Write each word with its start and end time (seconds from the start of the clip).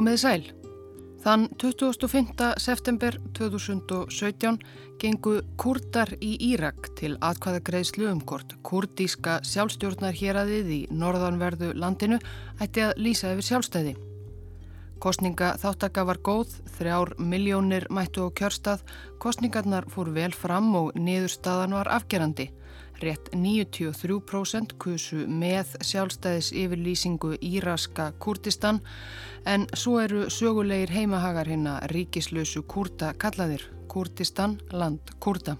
Komiði 0.00 0.16
sæl. 0.22 0.44
Þann 1.20 1.42
25. 1.60 2.46
september 2.64 3.18
2017 3.36 4.54
gengu 5.02 5.32
kurdar 5.60 6.14
í 6.24 6.30
Írak 6.46 6.88
til 6.96 7.18
atkvæðagreðslu 7.20 8.06
um 8.08 8.22
hvort 8.24 8.54
kurdíska 8.64 9.34
sjálfstjórnar 9.44 10.16
hér 10.16 10.38
aðið 10.40 10.70
í 10.72 10.78
norðanverðu 11.02 11.74
landinu 11.76 12.16
ætti 12.64 12.86
að 12.86 12.94
lýsa 13.04 13.34
yfir 13.34 13.48
sjálfstæði. 13.50 13.92
Kostninga 15.04 15.52
þáttaka 15.60 16.06
var 16.08 16.22
góð, 16.24 16.56
þrjár 16.78 17.12
miljónir 17.20 17.84
mættu 17.92 18.24
á 18.24 18.32
kjörstað, 18.40 18.80
kostningarnar 19.20 19.84
fór 19.92 20.14
vel 20.16 20.32
fram 20.32 20.72
og 20.80 20.96
niðurstaðan 20.96 21.76
var 21.76 21.92
afgerandi. 21.92 22.48
Rétt 23.00 23.30
93% 23.32 24.74
kusu 24.82 25.22
með 25.24 25.72
sjálfstæðis 25.88 26.50
yfirlýsingu 26.52 27.32
Íraska 27.40 28.10
Kurdistan 28.20 28.82
en 29.48 29.64
svo 29.72 30.02
eru 30.02 30.26
sögulegir 30.28 30.92
heimahagar 30.92 31.48
hérna 31.48 31.78
ríkislausu 31.94 32.66
kurda 32.68 33.14
kallaðir 33.16 33.64
Kurdistan 33.88 34.58
land 34.72 35.16
kurda. 35.18 35.56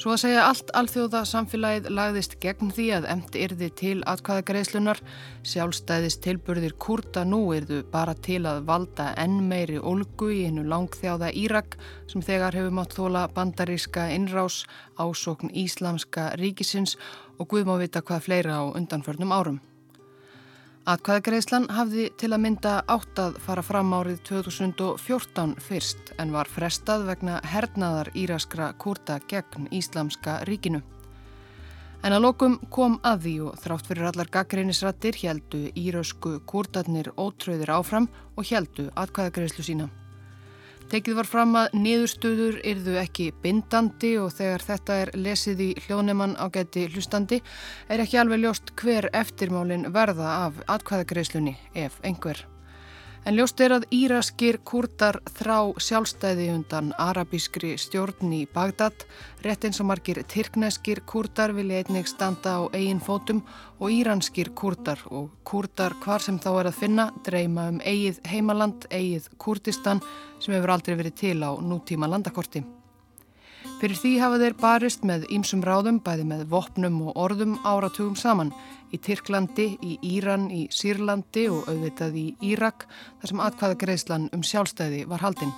Svo 0.00 0.14
að 0.14 0.20
segja 0.22 0.44
allt 0.48 0.70
alþjóða 0.78 1.20
samfélagið 1.28 1.88
lagðist 1.92 2.38
gegn 2.40 2.70
því 2.72 2.86
að 2.96 3.08
emt 3.12 3.34
yrði 3.36 3.66
til 3.76 3.98
atkvæða 4.08 4.44
greiðslunar, 4.48 5.02
sjálfstæðist 5.44 6.22
tilburðir 6.24 6.72
kurda 6.80 7.26
nú 7.28 7.42
yrðu 7.52 7.82
bara 7.92 8.14
til 8.16 8.40
að 8.48 8.62
valda 8.70 9.10
enn 9.20 9.42
meiri 9.50 9.76
olgu 9.76 10.30
í 10.32 10.46
hennu 10.46 10.64
langþjáða 10.72 11.34
Írak 11.36 11.76
sem 12.08 12.24
þegar 12.24 12.56
hefur 12.56 12.78
mátt 12.80 12.96
þóla 12.96 13.28
bandaríska 13.36 14.08
innrás, 14.16 14.62
ásókn 14.96 15.52
íslamska 15.52 16.30
ríkisins 16.40 16.96
og 17.36 17.52
Guð 17.52 17.68
má 17.68 17.76
vita 17.84 18.00
hvað 18.00 18.24
fleira 18.24 18.56
á 18.56 18.72
undanförnum 18.72 19.36
árum. 19.36 19.60
Atkvæðagreislan 20.90 21.68
hafði 21.70 22.08
til 22.18 22.32
að 22.34 22.40
mynda 22.42 22.70
átt 22.90 23.18
að 23.22 23.36
fara 23.44 23.62
fram 23.62 23.92
árið 23.94 24.24
2014 24.26 25.52
fyrst 25.62 26.08
en 26.18 26.32
var 26.34 26.48
frestað 26.50 27.04
vegna 27.06 27.36
hernaðar 27.46 28.10
íraskra 28.18 28.72
kurta 28.80 29.20
gegn 29.30 29.68
Íslamska 29.70 30.40
ríkinu. 30.48 30.80
En 32.02 32.16
að 32.16 32.24
lokum 32.24 32.56
kom 32.74 32.96
að 33.06 33.22
því 33.26 33.36
og 33.46 33.62
þrátt 33.62 33.92
fyrir 33.92 34.08
allar 34.10 34.32
gaggreinisrattir 34.34 35.20
heldu 35.20 35.62
írasku 35.78 36.40
kurtarnir 36.50 37.12
ótröðir 37.14 37.70
áfram 37.76 38.10
og 38.34 38.50
heldu 38.50 38.88
atkvæðagreislu 38.98 39.68
sína. 39.68 39.90
Tekið 40.90 41.20
var 41.20 41.28
fram 41.30 41.52
að 41.54 41.74
niðurstöður 41.78 42.56
yrðu 42.66 42.96
ekki 42.98 43.28
bindandi 43.44 44.16
og 44.18 44.32
þegar 44.34 44.64
þetta 44.66 44.96
er 45.04 45.12
lesið 45.14 45.62
í 45.62 45.70
hljónemann 45.84 46.34
á 46.34 46.50
geti 46.50 46.88
hlustandi 46.90 47.38
er 47.86 48.02
ekki 48.02 48.18
alveg 48.18 48.42
ljóst 48.42 48.74
hver 48.82 49.06
eftirmálin 49.14 49.92
verða 49.94 50.32
af 50.48 50.58
atkvæðagreislunni 50.66 51.54
ef 51.78 52.02
einhver. 52.02 52.49
En 53.28 53.36
ljóst 53.36 53.60
er 53.60 53.74
að 53.76 53.82
íraskir 53.92 54.56
kurdar 54.64 55.18
þrá 55.36 55.76
sjálfstæði 55.76 56.46
undan 56.54 56.88
arabískri 56.96 57.74
stjórn 57.76 58.32
í 58.32 58.46
Bagdad, 58.48 59.04
rétt 59.44 59.66
eins 59.68 59.82
og 59.82 59.90
margir 59.90 60.22
tyrkneskir 60.24 61.02
kurdar 61.04 61.52
vilja 61.52 61.82
einnig 61.82 62.08
standa 62.08 62.56
á 62.56 62.72
eigin 62.72 63.02
fótum 63.04 63.42
og 63.76 63.92
íranskir 63.92 64.54
kurdar 64.56 65.04
og 65.12 65.28
kurdar 65.44 65.98
hvar 66.00 66.24
sem 66.24 66.40
þá 66.40 66.50
er 66.54 66.72
að 66.72 66.80
finna 66.80 67.08
dreyma 67.28 67.68
um 67.74 67.84
eigið 67.84 68.24
heimaland, 68.32 68.88
eigið 68.88 69.28
Kurdistan 69.36 70.00
sem 70.40 70.56
hefur 70.56 70.72
aldrei 70.78 70.96
verið 70.96 71.20
til 71.20 71.38
á 71.44 71.52
nútíma 71.60 72.08
landakorti. 72.08 72.64
Fyrir 73.80 73.96
því 73.96 74.10
hafa 74.20 74.40
þeir 74.40 74.54
barist 74.60 75.04
með 75.08 75.22
ýmsum 75.32 75.60
ráðum, 75.64 76.00
bæði 76.04 76.24
með 76.28 76.48
vopnum 76.48 76.98
og 77.08 77.20
orðum 77.20 77.58
áratugum 77.64 78.16
saman 78.16 78.54
í 78.90 79.00
Tyrklandi, 79.02 79.66
í 79.82 79.96
Íran, 80.16 80.48
í 80.50 80.66
Sýrlandi 80.74 81.48
og 81.52 81.68
auðvitað 81.70 82.16
í 82.20 82.26
Írak 82.52 82.86
þar 83.20 83.32
sem 83.32 83.42
atkvaða 83.46 83.80
greiðslan 83.82 84.30
um 84.36 84.44
sjálfstæði 84.46 85.04
var 85.10 85.24
haldinn. 85.24 85.52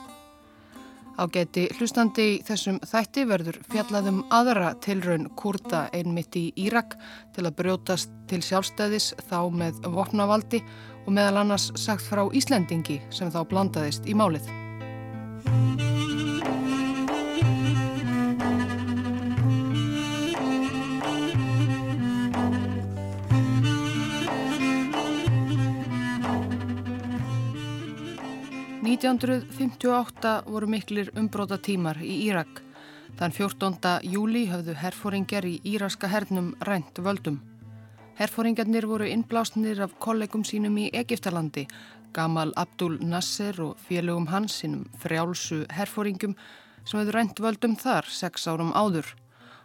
Á 1.20 1.28
geti 1.28 1.66
hlustandi 1.76 2.25
í 2.25 2.38
þessum 2.47 2.78
þætti 2.88 3.26
verður 3.28 3.59
fjallaðum 3.69 4.22
aðra 4.32 4.72
tilraun 4.81 5.28
kurda 5.37 5.84
einmitt 5.93 6.38
í 6.41 6.47
Írak 6.56 6.97
til 7.37 7.44
að 7.44 7.56
brjótast 7.60 8.15
til 8.32 8.41
sjálfstæðis 8.41 9.12
þá 9.28 9.38
með 9.53 9.84
vopnavaldi 9.93 10.62
og 11.04 11.12
meðal 11.12 11.43
annars 11.44 11.69
sagt 11.76 12.06
frá 12.09 12.25
Íslendingi 12.32 13.03
sem 13.12 13.32
þá 13.32 13.43
blandaðist 13.53 14.09
í 14.09 14.16
málið. 14.16 14.49
1958 29.02 30.42
voru 30.46 30.66
miklir 30.70 31.08
umbróta 31.18 31.56
tímar 31.58 31.98
í 31.98 32.20
Írak. 32.28 32.60
Þann 33.18 33.34
14. 33.34 33.96
júli 34.06 34.44
höfðu 34.46 34.76
herfóringjar 34.78 35.48
í 35.48 35.56
íraska 35.66 36.06
hernum 36.06 36.52
rænt 36.62 37.00
völdum. 37.02 37.40
Herfóringarnir 38.20 38.86
voru 38.86 39.10
innblásnir 39.10 39.82
af 39.82 39.98
kollegum 39.98 40.46
sínum 40.46 40.78
í 40.78 40.86
Egiptalandi, 40.94 41.66
Gamal 42.14 42.54
Abdul 42.54 43.00
Nasser 43.02 43.58
og 43.64 43.82
félögum 43.88 44.30
hans 44.30 44.62
sínum 44.62 44.86
frjálsu 45.02 45.64
herfóringum 45.74 46.38
sem 46.84 47.00
höfðu 47.00 47.19
rænt 47.19 47.42
völdum 47.42 47.74
þar 47.74 48.06
sex 48.06 48.46
árum 48.46 48.70
áður. 48.70 49.16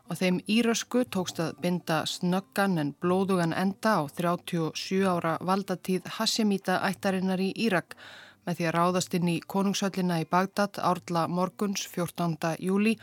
Og 0.09 0.17
þeim 0.17 0.41
írasku 0.49 1.05
tókst 1.05 1.37
að 1.43 1.59
binda 1.61 2.05
snöggan 2.09 2.79
en 2.81 2.95
blóðugan 3.03 3.53
enda 3.53 3.99
á 3.99 4.09
37 4.09 5.03
ára 5.05 5.37
valdatíð 5.45 6.07
Hashemita 6.17 6.81
ættarinnar 6.89 7.43
í 7.43 7.51
Írak 7.53 7.99
með 8.47 8.59
því 8.59 8.67
að 8.67 8.75
ráðast 8.77 9.15
inn 9.17 9.29
í 9.29 9.39
konungshöllina 9.53 10.21
í 10.23 10.27
Bagdad 10.31 10.79
árla 10.79 11.25
morguns 11.27 11.83
14. 11.91 12.55
júli 12.63 12.93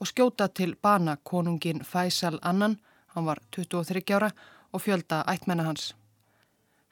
og 0.00 0.08
skjóta 0.08 0.48
til 0.48 0.72
bana 0.80 1.18
konungin 1.22 1.84
Faisal 1.84 2.38
Annan, 2.42 2.78
hann 3.12 3.28
var 3.28 3.42
23 3.52 4.00
ára 4.16 4.32
og 4.72 4.80
fjölda 4.80 5.20
ættmenna 5.28 5.68
hans. 5.68 5.92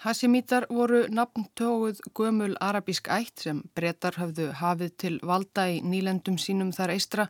Hasimítar 0.04 0.66
voru 0.68 1.06
nafntóguð 1.08 2.00
gömul 2.14 2.56
arabísk 2.60 3.08
ætt 3.08 3.46
sem 3.46 3.62
brettar 3.74 4.18
hafðu 4.18 4.50
hafið 4.60 4.94
til 4.98 5.18
valda 5.22 5.68
í 5.70 5.80
nýlendum 5.80 6.36
sínum 6.42 6.72
þar 6.74 6.96
eistra, 6.96 7.28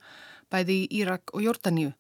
bæði 0.50 0.78
í 0.82 0.86
Írak 1.02 1.34
og 1.36 1.44
Jórdaníu. 1.46 1.92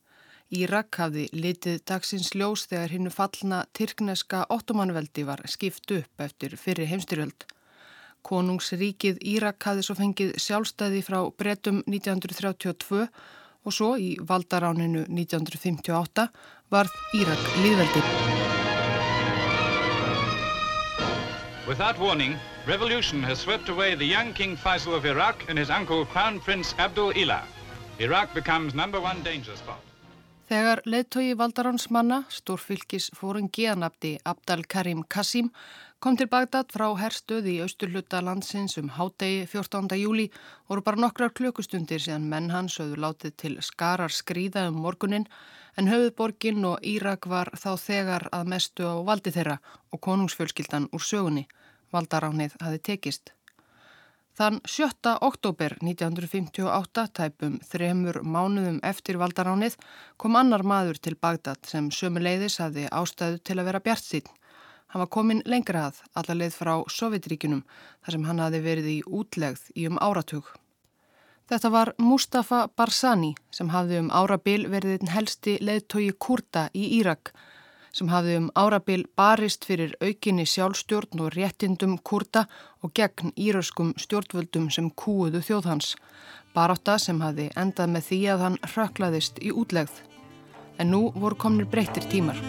Írak 0.52 0.96
hafði 0.98 1.28
litið 1.32 1.84
dagsins 1.88 2.34
ljós 2.34 2.66
þegar 2.68 2.96
hinnu 2.96 3.12
fallna 3.12 3.64
tyrkneska 3.76 4.46
ottomanveldi 4.48 5.28
var 5.28 5.44
skipt 5.46 5.92
upp 6.00 6.26
eftir 6.26 6.56
fyrri 6.56 6.88
heimstyrjöld. 6.88 7.46
Konungsríkið 8.26 9.20
Írak 9.34 9.62
hafði 9.66 9.86
svo 9.86 9.96
fengið 9.98 10.34
sjálfstæði 10.40 11.02
frá 11.06 11.20
bretum 11.38 11.82
1932 11.86 13.06
og 13.62 13.74
svo 13.74 13.94
í 13.98 14.14
valdaráninu 14.18 15.04
1958 15.08 16.28
varð 16.72 16.96
Írak 17.18 17.50
líðveldi. 17.62 18.02
Without 21.68 21.98
warning, 21.98 22.34
revolution 22.66 23.22
has 23.22 23.38
swept 23.38 23.68
away 23.68 23.94
the 23.94 24.04
young 24.04 24.32
King 24.34 24.56
Faisal 24.56 24.94
of 24.94 25.06
Iraq 25.06 25.48
and 25.48 25.58
his 25.58 25.70
uncle 25.70 26.04
Crown 26.06 26.40
Prince 26.40 26.74
Abdul 26.78 27.12
Ilah. 27.14 27.44
Iraq 27.98 28.34
becomes 28.34 28.74
number 28.74 29.00
one 29.00 29.22
danger 29.22 29.54
spot. 29.56 29.78
Þegar 30.50 30.82
leittói 30.84 31.36
valdaránsmanna, 31.38 32.24
stórfylgis 32.28 33.12
fóringi 33.16 33.68
að 33.70 33.78
nafti 33.84 34.10
Abdal 34.26 34.66
Karim 34.68 35.04
Qasim, 35.08 35.52
kom 36.02 36.16
til 36.18 36.26
Bagdad 36.26 36.72
frá 36.74 36.88
herstuði 36.98 37.52
í 37.52 37.60
austurluta 37.62 38.18
landsins 38.26 38.74
um 38.80 38.88
hádegi 38.90 39.44
14. 39.46 39.86
júli 40.00 40.24
voru 40.66 40.82
bara 40.82 40.98
nokkrar 40.98 41.30
klökustundir 41.30 42.02
síðan 42.02 42.24
menn 42.32 42.48
hans 42.50 42.80
höfðu 42.80 42.98
látið 43.04 43.36
til 43.42 43.52
skarar 43.62 44.10
skrýða 44.10 44.64
um 44.72 44.80
morgunin 44.82 45.28
en 45.78 45.90
höfuborgin 45.92 46.66
og 46.66 46.82
Írak 46.82 47.28
var 47.30 47.52
þá 47.54 47.70
þegar 47.84 48.26
að 48.34 48.50
mestu 48.50 48.88
á 48.90 48.98
valdi 49.06 49.30
þeirra 49.30 49.60
og 49.94 50.02
konungsfjölskyldan 50.08 50.90
úr 50.90 51.06
sögunni. 51.06 51.46
Valdaránið 51.94 52.58
hafi 52.58 52.82
tekist. 52.90 53.30
Þann 54.34 54.58
7. 54.66 55.14
oktober 55.22 55.78
1958, 55.84 57.08
tæpum 57.14 57.58
þremur 57.68 58.22
mánuðum 58.24 58.82
eftir 58.82 59.22
valdaránið, 59.22 59.78
kom 60.16 60.34
annar 60.40 60.66
maður 60.66 60.98
til 60.98 61.14
Bagdad 61.14 61.62
sem 61.68 61.92
sömuleiðis 61.94 62.58
hafi 62.64 62.88
ástæðu 62.90 63.42
til 63.44 63.60
að 63.60 63.68
vera 63.70 63.86
bjart 63.86 64.08
sín. 64.08 64.38
Hann 64.92 65.00
var 65.00 65.08
komin 65.08 65.40
lengra 65.48 65.86
að 65.88 66.02
alla 66.20 66.34
leið 66.36 66.56
frá 66.58 66.72
Sovjetríkunum 66.92 67.62
þar 68.04 68.16
sem 68.16 68.26
hann 68.28 68.42
hafi 68.44 68.60
verið 68.60 68.90
í 68.92 68.98
útlegð 69.08 69.70
í 69.72 69.86
um 69.88 69.96
áratug. 69.96 70.50
Þetta 71.48 71.70
var 71.72 71.92
Mustafa 71.98 72.66
Barzani 72.76 73.32
sem 73.52 73.72
hafði 73.72 74.02
um 74.02 74.12
árabil 74.12 74.66
verið 74.72 74.98
einn 74.98 75.14
helsti 75.14 75.56
leðtogi 75.64 76.12
kurda 76.20 76.68
í 76.76 76.86
Írak 77.00 77.32
sem 77.92 78.08
hafði 78.08 78.36
um 78.40 78.50
árabil 78.56 79.04
barist 79.16 79.66
fyrir 79.68 79.92
aukinni 80.00 80.46
sjálfstjórn 80.48 81.24
og 81.24 81.34
réttindum 81.36 81.98
kurda 82.00 82.46
og 82.80 82.94
gegn 82.96 83.34
íraskum 83.36 83.92
stjórnvöldum 84.00 84.70
sem 84.72 84.88
kúuðu 84.90 85.42
þjóðhans. 85.44 85.94
Baráta 86.56 86.98
sem 86.98 87.20
hafði 87.20 87.50
endað 87.56 87.94
með 87.96 88.08
því 88.08 88.20
að 88.34 88.44
hann 88.46 88.60
röklaðist 88.74 89.40
í 89.44 89.52
útlegð. 89.52 90.02
En 90.80 90.92
nú 90.92 91.08
voru 91.12 91.36
komnir 91.36 91.68
breyttir 91.68 92.08
tímar. 92.08 92.40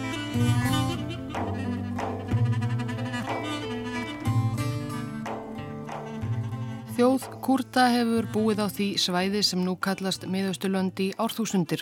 Þjóð 6.94 7.24
Kurta 7.42 7.88
hefur 7.90 8.28
búið 8.30 8.60
á 8.62 8.70
því 8.70 8.84
svæði 9.02 9.40
sem 9.42 9.64
nú 9.66 9.72
kallast 9.82 10.28
miðaustulöndi 10.30 11.08
árþúsundir. 11.18 11.80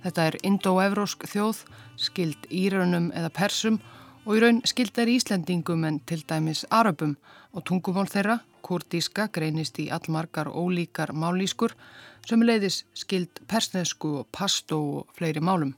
Þetta 0.00 0.24
er 0.30 0.38
indo-evrósk 0.48 1.26
þjóð, 1.28 1.60
skild 2.00 2.46
írönum 2.48 3.10
eða 3.12 3.28
persum 3.36 3.76
og 4.24 4.38
í 4.38 4.40
raun 4.40 4.62
skild 4.64 4.96
er 4.96 5.12
Íslendingum 5.12 5.84
en 5.84 5.98
til 6.08 6.22
dæmis 6.24 6.64
arabum 6.72 7.18
og 7.52 7.66
tungumál 7.68 8.08
þeirra, 8.08 8.38
kurtíska, 8.64 9.28
greinist 9.28 9.76
í 9.76 9.90
allmargar 9.92 10.48
ólíkar 10.48 11.12
málískur 11.12 11.76
sem 12.24 12.40
leiðis 12.40 12.86
skild 12.96 13.44
persnesku 13.52 14.22
og 14.22 14.32
pastó 14.32 14.80
og 15.02 15.12
fleiri 15.20 15.44
málum. 15.44 15.76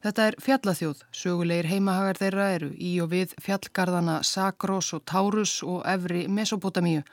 Þetta 0.00 0.30
er 0.30 0.40
fjallathjóð, 0.40 1.04
sögulegir 1.12 1.68
heimahagar 1.68 2.24
þeirra 2.24 2.50
eru 2.56 2.72
í 2.72 2.96
og 3.04 3.12
við 3.12 3.36
fjallgarðana 3.44 4.22
Sakros 4.24 4.94
og 4.96 5.04
Taurus 5.04 5.60
og 5.60 5.84
Evri 5.84 6.24
Mesopotamíu 6.24 7.04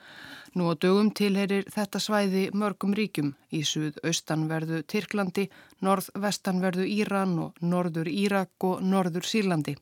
Nú 0.58 0.72
á 0.72 0.74
dögum 0.74 1.12
tilherir 1.14 1.68
þetta 1.70 2.00
svæði 2.02 2.48
mörgum 2.58 2.96
ríkjum 2.98 3.36
í 3.54 3.62
suð-austanverðu 3.70 4.82
Tyrklandi, 4.90 5.46
norð-vestanverðu 5.86 6.88
Íran 6.90 7.36
og 7.44 7.60
norður 7.62 8.10
Írak 8.10 8.66
og 8.66 8.82
norður 8.82 9.28
Sýrlandi. 9.30 9.76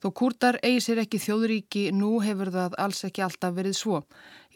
Þó 0.00 0.08
kurdar 0.16 0.56
eigi 0.64 0.80
sér 0.80 1.02
ekki 1.02 1.18
þjóðuríki, 1.20 1.82
nú 1.92 2.22
hefur 2.24 2.48
það 2.54 2.78
alls 2.80 3.02
ekki 3.04 3.20
alltaf 3.26 3.52
verið 3.58 3.76
svo. 3.76 3.98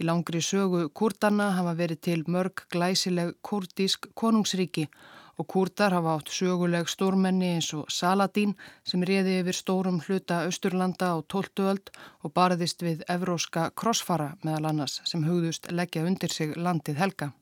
Í 0.00 0.06
langri 0.08 0.40
sögu 0.40 0.86
kurdana 0.88 1.50
hafa 1.58 1.74
verið 1.76 2.00
til 2.08 2.22
mörg 2.24 2.64
glæsileg 2.72 3.34
kurdísk 3.44 4.08
konungsríki 4.16 4.86
og 4.88 4.94
kurdar 5.42 5.92
hafa 5.92 6.14
átt 6.14 6.30
söguleg 6.30 6.86
stórmenni 6.86 7.48
eins 7.56 7.72
og 7.74 7.88
Saladín 7.90 8.52
sem 8.86 9.02
réði 9.02 9.40
yfir 9.40 9.56
stórum 9.58 9.98
hluta 10.06 10.44
Östurlanda 10.46 11.10
á 11.10 11.18
12. 11.26 11.64
öld 11.70 11.90
og 12.22 12.32
barðist 12.32 12.82
við 12.86 13.02
evróska 13.10 13.72
krossfara 13.74 14.36
meðal 14.44 14.70
annars 14.70 15.00
sem 15.04 15.24
hugðust 15.26 15.66
leggja 15.72 16.04
undir 16.06 16.30
sig 16.30 16.54
landið 16.56 17.00
helga. 17.02 17.32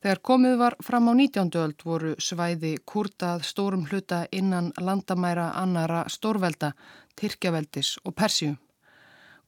Þegar 0.00 0.22
komið 0.24 0.56
var 0.56 0.78
fram 0.80 1.12
á 1.12 1.14
19. 1.14 1.52
öld 1.60 1.84
voru 1.84 2.14
svæði 2.16 2.72
kurdað 2.88 3.44
stórum 3.44 3.84
hluta 3.90 4.24
innan 4.32 4.72
landamæra 4.80 5.50
annara 5.60 6.06
stórvelda, 6.08 6.72
Tyrkjaveldis 7.20 7.98
og 8.04 8.16
Persju. 8.16 8.56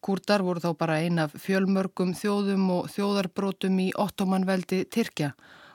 Kurdar 0.05 0.43
voru 0.45 0.61
þá 0.61 0.77
bara 0.77 1.01
ein 1.01 1.19
af 1.23 1.33
fjölmörgum 1.41 2.13
þjóðum 2.13 2.69
og 2.77 2.93
þjóðarbrótum 2.93 3.81
í 3.81 3.91
ottomanveldi 3.97 4.85
Tyrkja 4.93 5.33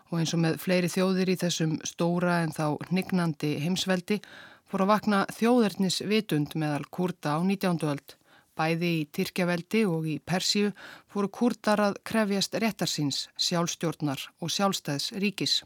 og 0.09 0.19
eins 0.21 0.33
og 0.35 0.43
með 0.43 0.59
fleiri 0.63 0.89
þjóðir 0.91 1.31
í 1.33 1.39
þessum 1.41 1.73
stóra 1.87 2.41
en 2.43 2.53
þá 2.55 2.77
nignandi 2.93 3.57
heimsveldi 3.63 4.19
fór 4.67 4.83
að 4.83 4.91
vakna 4.91 5.19
þjóðernis 5.35 6.01
vitund 6.07 6.55
meðal 6.59 6.85
kurda 6.91 7.35
á 7.35 7.39
19. 7.43 7.83
öld. 7.87 8.15
Bæði 8.57 8.91
í 8.99 9.01
Tyrkjaveldi 9.13 9.83
og 9.85 10.07
í 10.09 10.17
Persíu 10.19 10.71
fóru 11.13 11.29
kurdar 11.29 11.83
að 11.83 11.99
krefjast 12.09 12.57
réttarsins, 12.57 13.27
sjálfstjórnar 13.37 14.23
og 14.41 14.53
sjálfstæðs 14.53 15.11
ríkis. 15.21 15.61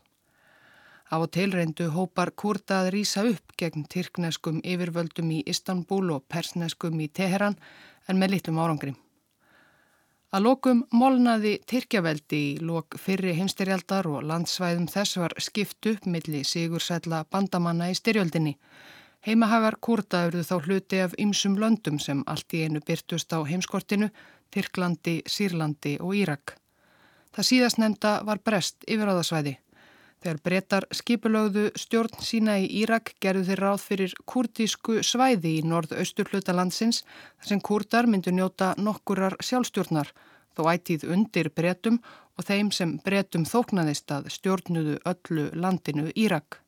Á 1.11 1.19
og 1.19 1.31
tilreindu 1.35 1.89
hópar 1.91 2.33
kurda 2.35 2.81
að 2.81 2.91
rýsa 2.95 3.23
upp 3.27 3.55
gegn 3.59 3.87
tyrkneskum 3.91 4.59
yfirvöldum 4.63 5.31
í 5.37 5.41
Istanbul 5.53 6.05
og 6.15 6.27
persneskum 6.31 6.99
í 7.03 7.09
Teheran 7.11 7.57
en 8.07 8.19
með 8.19 8.37
litlum 8.37 8.61
árangrim. 8.63 9.00
Að 10.31 10.45
lokum 10.45 10.81
molnaði 10.95 11.57
Tyrkjaveldi 11.67 12.37
í 12.39 12.59
lok 12.63 12.95
fyrri 13.03 13.33
heimstyrjaldar 13.35 14.07
og 14.07 14.21
landsvæðum 14.29 14.85
þess 14.87 15.17
var 15.19 15.33
skipt 15.43 15.89
upp 15.91 16.05
milli 16.07 16.45
sigursætla 16.47 17.25
bandamanna 17.27 17.89
í 17.91 17.97
styrjöldinni. 17.99 18.53
Heimahagar 19.27 19.75
kurda 19.83 20.21
eruðu 20.29 20.45
þá 20.47 20.69
hluti 20.69 21.01
af 21.03 21.17
ymsum 21.19 21.57
löndum 21.59 21.99
sem 21.99 22.23
allt 22.31 22.55
í 22.55 22.63
einu 22.63 22.79
byrtust 22.79 23.35
á 23.35 23.43
heimskortinu, 23.43 24.07
Tyrklandi, 24.55 25.17
Sýrlandi 25.27 25.97
og 25.99 26.15
Írak. 26.15 26.55
Það 27.35 27.49
síðast 27.49 27.83
nefnda 27.83 28.13
var 28.23 28.39
brest 28.39 28.87
yfir 28.87 29.11
á 29.11 29.19
það 29.19 29.27
svæði. 29.33 29.55
Þegar 30.21 30.39
brettar 30.45 30.85
skipulögðu 30.93 31.63
stjórn 31.81 32.19
sína 32.21 32.59
í 32.61 32.67
Írak 32.83 33.15
gerðu 33.25 33.47
þeir 33.47 33.61
ráð 33.63 33.85
fyrir 33.87 34.11
kurdísku 34.29 34.99
svæði 35.01 35.55
í 35.57 35.63
norð-austur 35.65 36.29
hluta 36.29 36.53
landsins 36.53 37.01
þar 37.39 37.49
sem 37.49 37.61
kurdar 37.69 38.05
myndu 38.05 38.33
njóta 38.37 38.75
nokkurar 38.77 39.39
sjálfstjórnar 39.41 40.11
þó 40.53 40.61
ætið 40.75 41.07
undir 41.15 41.49
brettum 41.57 41.97
og 42.37 42.45
þeim 42.45 42.69
sem 42.69 42.99
brettum 43.01 43.47
þóknaðist 43.49 44.13
að 44.13 44.29
stjórnudu 44.35 44.99
öllu 45.09 45.47
landinu 45.57 46.11
Írak. 46.13 46.59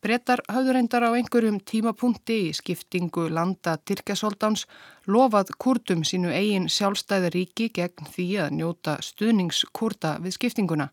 Brettar 0.00 0.40
hafður 0.48 0.78
reyndar 0.78 1.04
á 1.04 1.12
einhverjum 1.12 1.58
tímapunkti 1.60 2.38
í 2.46 2.50
skiptingu 2.56 3.26
landa 3.36 3.74
Tyrkjasóldáns 3.84 4.64
lofað 5.12 5.52
kurdum 5.60 6.04
sínu 6.08 6.32
eigin 6.32 6.70
sjálfstæði 6.72 7.32
ríki 7.36 7.68
gegn 7.74 8.08
því 8.14 8.28
að 8.46 8.56
njóta 8.62 8.96
stuðningskurda 9.04 10.16
við 10.24 10.38
skiptinguna 10.38 10.88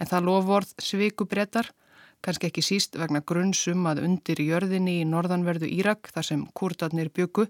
en 0.00 0.10
það 0.10 0.28
lofvorð 0.28 0.74
sviku 0.82 1.26
brettar, 1.30 1.70
kannski 2.24 2.48
ekki 2.48 2.64
síst 2.64 2.96
vegna 2.98 3.20
grunnsum 3.20 3.84
að 3.86 4.04
undir 4.06 4.40
jörðinni 4.40 5.00
í 5.02 5.08
norðanverðu 5.08 5.68
Írak 5.68 6.08
þar 6.14 6.28
sem 6.30 6.46
kurtarnir 6.56 7.10
byggu 7.14 7.46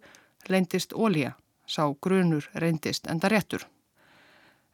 reyndist 0.48 0.92
ólíja, 0.92 1.36
sá 1.66 1.86
grunur 2.02 2.48
reyndist 2.54 3.06
enda 3.10 3.30
réttur. 3.30 3.64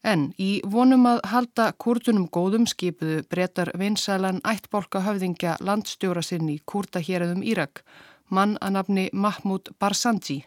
En 0.03 0.31
í 0.41 0.63
vonum 0.65 1.05
að 1.11 1.21
halda 1.29 1.67
kurtunum 1.77 2.29
góðum 2.33 2.65
skipuðu 2.71 3.21
brettar 3.29 3.71
vinsælan 3.77 4.41
ættbólka 4.49 5.03
höfðingja 5.05 5.59
landstjóra 5.61 6.23
sinn 6.25 6.49
í 6.49 6.57
kurtahýraðum 6.65 7.45
Írak, 7.45 7.85
mann 8.33 8.57
að 8.65 8.79
nafni 8.79 9.09
Mahmoud 9.13 9.75
Barzanji. 9.79 10.47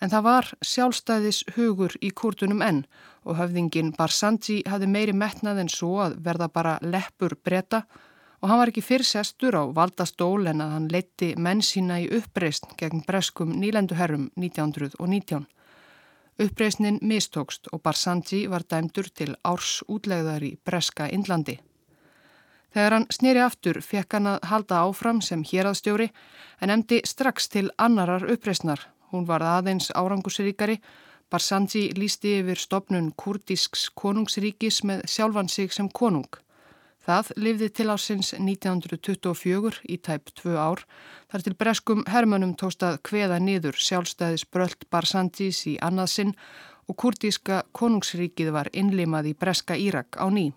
En 0.00 0.12
það 0.12 0.26
var 0.26 0.48
sjálfstæðis 0.60 1.38
hugur 1.56 1.94
í 2.04 2.10
kurtunum 2.12 2.60
enn 2.64 2.82
og 3.24 3.38
höfðingin 3.38 3.94
Barzanji 3.96 4.60
hafði 4.68 4.88
meiri 4.92 5.14
metnað 5.16 5.62
en 5.62 5.72
svo 5.72 5.94
að 6.04 6.18
verða 6.26 6.50
bara 6.52 6.76
leppur 6.84 7.36
breyta 7.44 7.86
og 8.42 8.50
hann 8.50 8.60
var 8.60 8.70
ekki 8.70 8.84
fyrrsestur 8.84 9.56
á 9.56 9.64
valdastól 9.74 10.46
en 10.46 10.60
að 10.60 10.72
hann 10.74 10.88
leitti 10.92 11.32
menn 11.40 11.62
sína 11.64 12.02
í 12.04 12.08
uppreist 12.18 12.68
gegn 12.76 13.04
breskum 13.06 13.54
nýlenduherrum 13.56 14.28
1919. 14.36 15.46
Uppreisnin 16.44 16.98
mistókst 17.00 17.70
og 17.72 17.80
Barzanji 17.82 18.44
var 18.52 18.66
dæmdur 18.68 19.08
til 19.08 19.32
árs 19.40 19.80
útlegðar 19.88 20.44
í 20.44 20.58
breska 20.68 21.08
Indlandi. 21.08 21.56
Þegar 22.76 22.92
hann 22.92 23.06
snýri 23.08 23.40
aftur 23.40 23.80
fekk 23.80 24.18
hann 24.18 24.28
að 24.34 24.44
halda 24.50 24.82
áfram 24.84 25.22
sem 25.24 25.40
héraðstjóri 25.48 26.10
en 26.60 26.74
emdi 26.74 27.00
strax 27.08 27.48
til 27.48 27.70
annarar 27.80 28.28
uppreisnar 28.28 28.84
Hún 29.16 29.24
var 29.24 29.40
aðeins 29.40 29.88
árangusríkari. 29.96 30.76
Barzanji 31.32 31.88
lísti 31.96 32.34
yfir 32.42 32.60
stopnun 32.60 33.08
kurdisks 33.16 33.88
konungsríkis 33.96 34.82
með 34.84 35.06
sjálfan 35.08 35.48
sig 35.48 35.72
sem 35.72 35.88
konung. 35.88 36.28
Það 37.06 37.30
lifði 37.38 37.68
til 37.78 37.86
ásins 37.94 38.32
1924 38.36 39.80
í 39.88 39.96
tæp 40.02 40.32
tvö 40.36 40.56
ár 40.58 40.82
þar 41.32 41.44
til 41.46 41.54
breskum 41.54 42.02
hermönum 42.12 42.52
tóstað 42.60 42.98
hveða 43.08 43.38
niður 43.40 43.78
sjálfstæðis 43.88 44.44
brölt 44.52 44.84
Barzanjis 44.90 45.62
í 45.70 45.76
annaðsinn 45.88 46.34
og 46.90 46.98
kurdiska 47.00 47.62
konungsríkið 47.72 48.50
var 48.58 48.70
innlimað 48.74 49.30
í 49.32 49.36
breska 49.38 49.78
Írak 49.78 50.18
á 50.18 50.26
ný. 50.28 50.50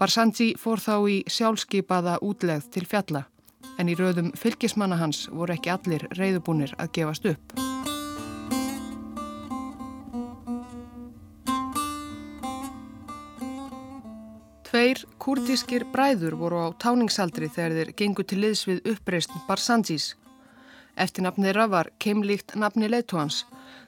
Barzanji 0.00 0.56
fór 0.58 0.82
þá 0.82 0.96
í 1.12 1.20
sjálfskeipaða 1.28 2.18
útlegð 2.24 2.72
til 2.74 2.88
fjalla 2.88 3.28
en 3.78 3.90
í 3.90 3.94
rauðum 3.98 4.32
fylgismanna 4.38 4.98
hans 5.00 5.26
voru 5.32 5.56
ekki 5.56 5.72
allir 5.74 6.06
reyðubúnir 6.18 6.74
að 6.78 6.92
gefast 6.98 7.30
upp. 7.30 7.54
Tveir 14.74 15.04
kurdískir 15.22 15.84
bræður 15.92 16.34
voru 16.34 16.64
á 16.66 16.68
táningsaldri 16.82 17.46
þegar 17.46 17.76
þeir 17.78 17.90
gengu 18.00 18.24
til 18.26 18.40
liðs 18.42 18.64
við 18.66 18.80
uppreist 18.90 19.30
Barzanjis. 19.46 20.16
Eftir 20.98 21.22
nafn 21.22 21.46
þeirra 21.46 21.68
var 21.70 21.90
keimlíkt 22.02 22.56
nafni 22.58 22.88
leittóhans. 22.90 23.44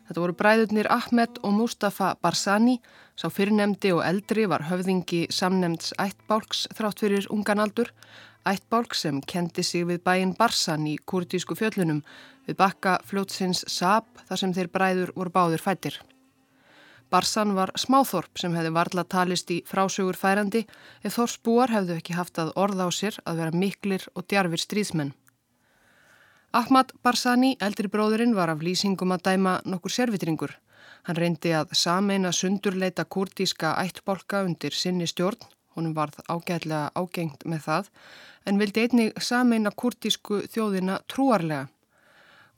Þetta 0.07 0.23
voru 0.23 0.37
bræðurnir 0.39 0.87
Ahmed 0.91 1.41
og 1.43 1.57
Mustafa 1.59 2.13
Barzani, 2.23 2.77
sá 3.19 3.27
fyrirnemdi 3.27 3.91
og 3.97 4.05
eldri 4.07 4.47
var 4.47 4.69
höfðingi 4.69 5.25
samnemds 5.35 5.91
ættbálks 5.99 6.69
þrátt 6.79 7.03
fyrir 7.03 7.27
unganaldur, 7.35 7.91
ættbálk 8.47 8.95
sem 8.95 9.21
kendi 9.21 9.63
sig 9.67 9.87
við 9.89 10.03
bæin 10.07 10.35
Barsan 10.39 10.87
í 10.87 10.97
kurdísku 11.11 11.57
fjöllunum 11.59 12.03
við 12.47 12.59
bakka 12.61 12.99
fljótsins 13.05 13.65
Saab 13.67 14.07
þar 14.29 14.43
sem 14.43 14.55
þeir 14.57 14.71
bræður 14.75 15.13
voru 15.17 15.35
báðir 15.35 15.63
fættir. 15.63 15.99
Barsan 17.11 17.55
var 17.55 17.71
smáþorp 17.79 18.39
sem 18.41 18.55
hefði 18.57 18.73
varla 18.75 19.05
talist 19.07 19.51
í 19.55 19.61
frásögur 19.67 20.19
færandi 20.19 20.65
eða 21.03 21.15
þorsbúar 21.19 21.75
hefðu 21.75 21.99
ekki 22.01 22.17
haft 22.19 22.41
að 22.43 22.53
orða 22.59 22.89
á 22.89 22.91
sér 22.91 23.19
að 23.25 23.43
vera 23.43 23.61
miklir 23.63 24.07
og 24.15 24.27
djarfir 24.27 24.63
stríðsmenn. 24.63 25.13
Ahmad 26.57 26.93
Barsani, 27.05 27.57
eldri 27.61 27.91
bróðurinn, 27.93 28.35
var 28.35 28.51
af 28.51 28.63
lýsingum 28.65 29.13
að 29.15 29.27
dæma 29.29 29.59
nokkur 29.69 29.93
servitringur. 29.93 30.55
Hann 31.07 31.19
reyndi 31.21 31.53
að 31.55 31.75
sameina 31.79 32.33
sundurleita 32.33 33.05
kurdíska 33.05 33.75
ættbólka 33.83 34.41
undir 34.47 34.75
sinni 34.75 35.07
stjórn, 35.07 35.43
honum 35.77 35.95
varð 35.95 36.19
ágætlega 36.27 36.91
ágengt 36.97 37.45
með 37.45 37.63
það, 37.69 37.91
en 38.47 38.59
vildi 38.61 38.85
einnig 38.87 39.21
sameina 39.23 39.71
kurtísku 39.71 40.43
þjóðina 40.51 41.01
trúarlega. 41.13 41.69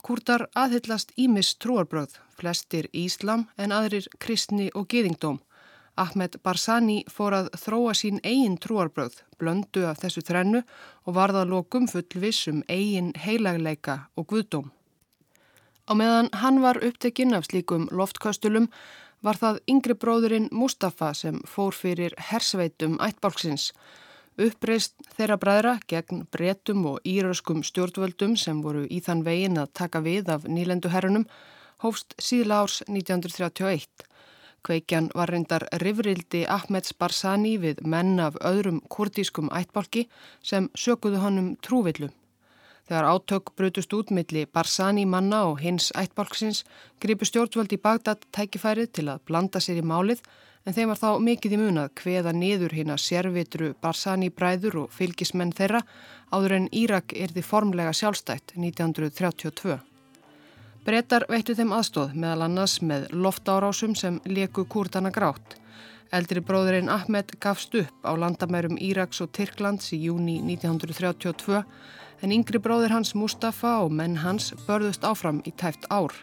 Kurtar 0.01 0.47
aðhyllast 0.55 1.11
ímis 1.19 1.53
trúarbröð, 1.59 2.15
flestir 2.39 2.87
Íslam 2.95 3.49
en 3.59 3.75
aðrir 3.75 4.07
kristni 4.23 4.69
og 4.73 4.87
geðingdóm. 4.91 5.41
Ahmed 5.99 6.37
Barzani 6.43 7.01
fór 7.11 7.35
að 7.35 7.49
þróa 7.59 7.93
sín 7.97 8.21
eigin 8.23 8.55
trúarbröð, 8.63 9.17
blöndu 9.39 9.83
af 9.89 9.99
þessu 9.99 10.23
þrennu 10.23 10.63
og 11.03 11.15
varða 11.17 11.43
lokum 11.43 11.89
fullvis 11.91 12.45
um 12.47 12.61
eigin 12.71 13.11
heilagleika 13.19 14.05
og 14.15 14.29
guðdóm. 14.31 14.69
Á 15.89 15.91
meðan 15.97 16.29
hann 16.37 16.61
var 16.63 16.79
upptekinn 16.85 17.33
af 17.33 17.49
slíkum 17.49 17.89
loftköstulum 17.91 18.69
var 19.25 19.39
það 19.39 19.59
yngri 19.71 19.95
bróðurinn 19.99 20.49
Mustafa 20.55 21.13
sem 21.13 21.39
fór 21.47 21.75
fyrir 21.75 22.15
hersveitum 22.29 22.97
ættbálksins. 23.03 23.71
Uppreist 24.39 24.95
þeirra 25.17 25.35
bræðra 25.39 25.73
gegn 25.91 26.23
bretum 26.31 26.85
og 26.93 26.99
íröskum 27.03 27.63
stjórnvöldum 27.67 28.37
sem 28.39 28.61
voru 28.63 28.85
í 28.87 29.01
þann 29.03 29.25
vegin 29.25 29.59
að 29.59 29.73
taka 29.81 29.99
við 30.05 30.31
af 30.31 30.47
nýlenduherrunum 30.47 31.27
hófst 31.83 32.15
síðla 32.19 32.61
árs 32.63 32.79
1931. 32.87 34.05
Kveikjan 34.63 35.09
var 35.15 35.31
reyndar 35.31 35.65
rifrildi 35.83 36.45
Ahmeds 36.47 36.95
Barzani 36.95 37.57
við 37.59 37.83
menn 37.87 38.19
af 38.19 38.39
öðrum 38.43 38.81
kurdískum 38.91 39.51
ættbálki 39.55 40.07
sem 40.43 40.67
sökuðu 40.75 41.21
hann 41.23 41.39
um 41.43 41.53
trúvillu. 41.63 42.11
Þegar 42.89 43.05
átök 43.05 43.51
brutust 43.53 43.91
út 43.93 44.09
milli 44.09 44.47
Barzani 44.49 45.03
manna 45.05 45.43
og 45.45 45.59
hins 45.61 45.91
ættbálksins 45.93 46.63
gripu 46.97 47.27
stjórnvöld 47.29 47.75
í 47.75 47.77
Bagdad 47.77 48.23
tækifærið 48.33 48.87
til 48.97 49.05
að 49.13 49.19
blanda 49.29 49.61
sér 49.61 49.83
í 49.83 49.83
málið 49.85 50.23
en 50.65 50.73
þeim 50.73 50.89
var 50.89 50.97
þá 50.97 51.11
mikið 51.27 51.53
í 51.53 51.59
munað 51.61 51.91
hveða 52.01 52.33
niður 52.33 52.73
hinn 52.79 52.89
að 52.89 53.03
sérvitru 53.03 53.69
Barzani 53.83 54.31
bræður 54.33 54.79
og 54.81 54.95
fylgismenn 54.97 55.53
þeirra 55.53 55.83
áður 56.33 56.55
en 56.57 56.67
Írak 56.81 57.13
er 57.13 57.29
því 57.35 57.45
formlega 57.45 57.93
sjálfstætt 57.93 58.55
1932. 58.57 59.77
Bretar 60.89 61.27
veittu 61.29 61.53
þeim 61.53 61.77
aðstóð 61.77 62.17
meðal 62.17 62.47
annars 62.47 62.79
með 62.81 63.09
loftárásum 63.13 63.93
sem 63.93 64.17
leku 64.25 64.65
kúrtana 64.65 65.13
grátt. 65.13 65.59
Eldri 66.09 66.41
bróðurinn 66.41 66.89
Ahmed 66.89 67.35
gafst 67.43 67.75
upp 67.77 68.05
á 68.05 68.11
landamærum 68.17 68.79
Íraks 68.81 69.21
og 69.21 69.29
Tyrklands 69.37 69.91
í 69.93 69.99
júni 70.07 70.39
1932 70.41 71.63
en 72.25 72.33
yngri 72.33 72.59
bróður 72.59 72.95
hans 72.95 73.13
Mustafa 73.15 73.75
og 73.83 73.93
menn 73.93 74.17
hans 74.23 74.51
börðust 74.65 75.05
áfram 75.05 75.43
í 75.45 75.53
tæft 75.53 75.85
ár. 75.93 76.15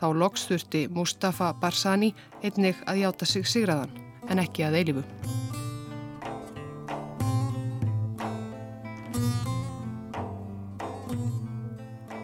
Þá 0.00 0.06
loks 0.20 0.44
þurfti 0.50 0.84
Mustafa 0.92 1.54
Barzani 1.60 2.12
einnig 2.42 2.76
að 2.84 3.00
játa 3.04 3.28
sig 3.28 3.48
sigraðan 3.48 3.94
en 4.28 4.42
ekki 4.44 4.66
að 4.66 4.78
eilifu. 4.82 5.04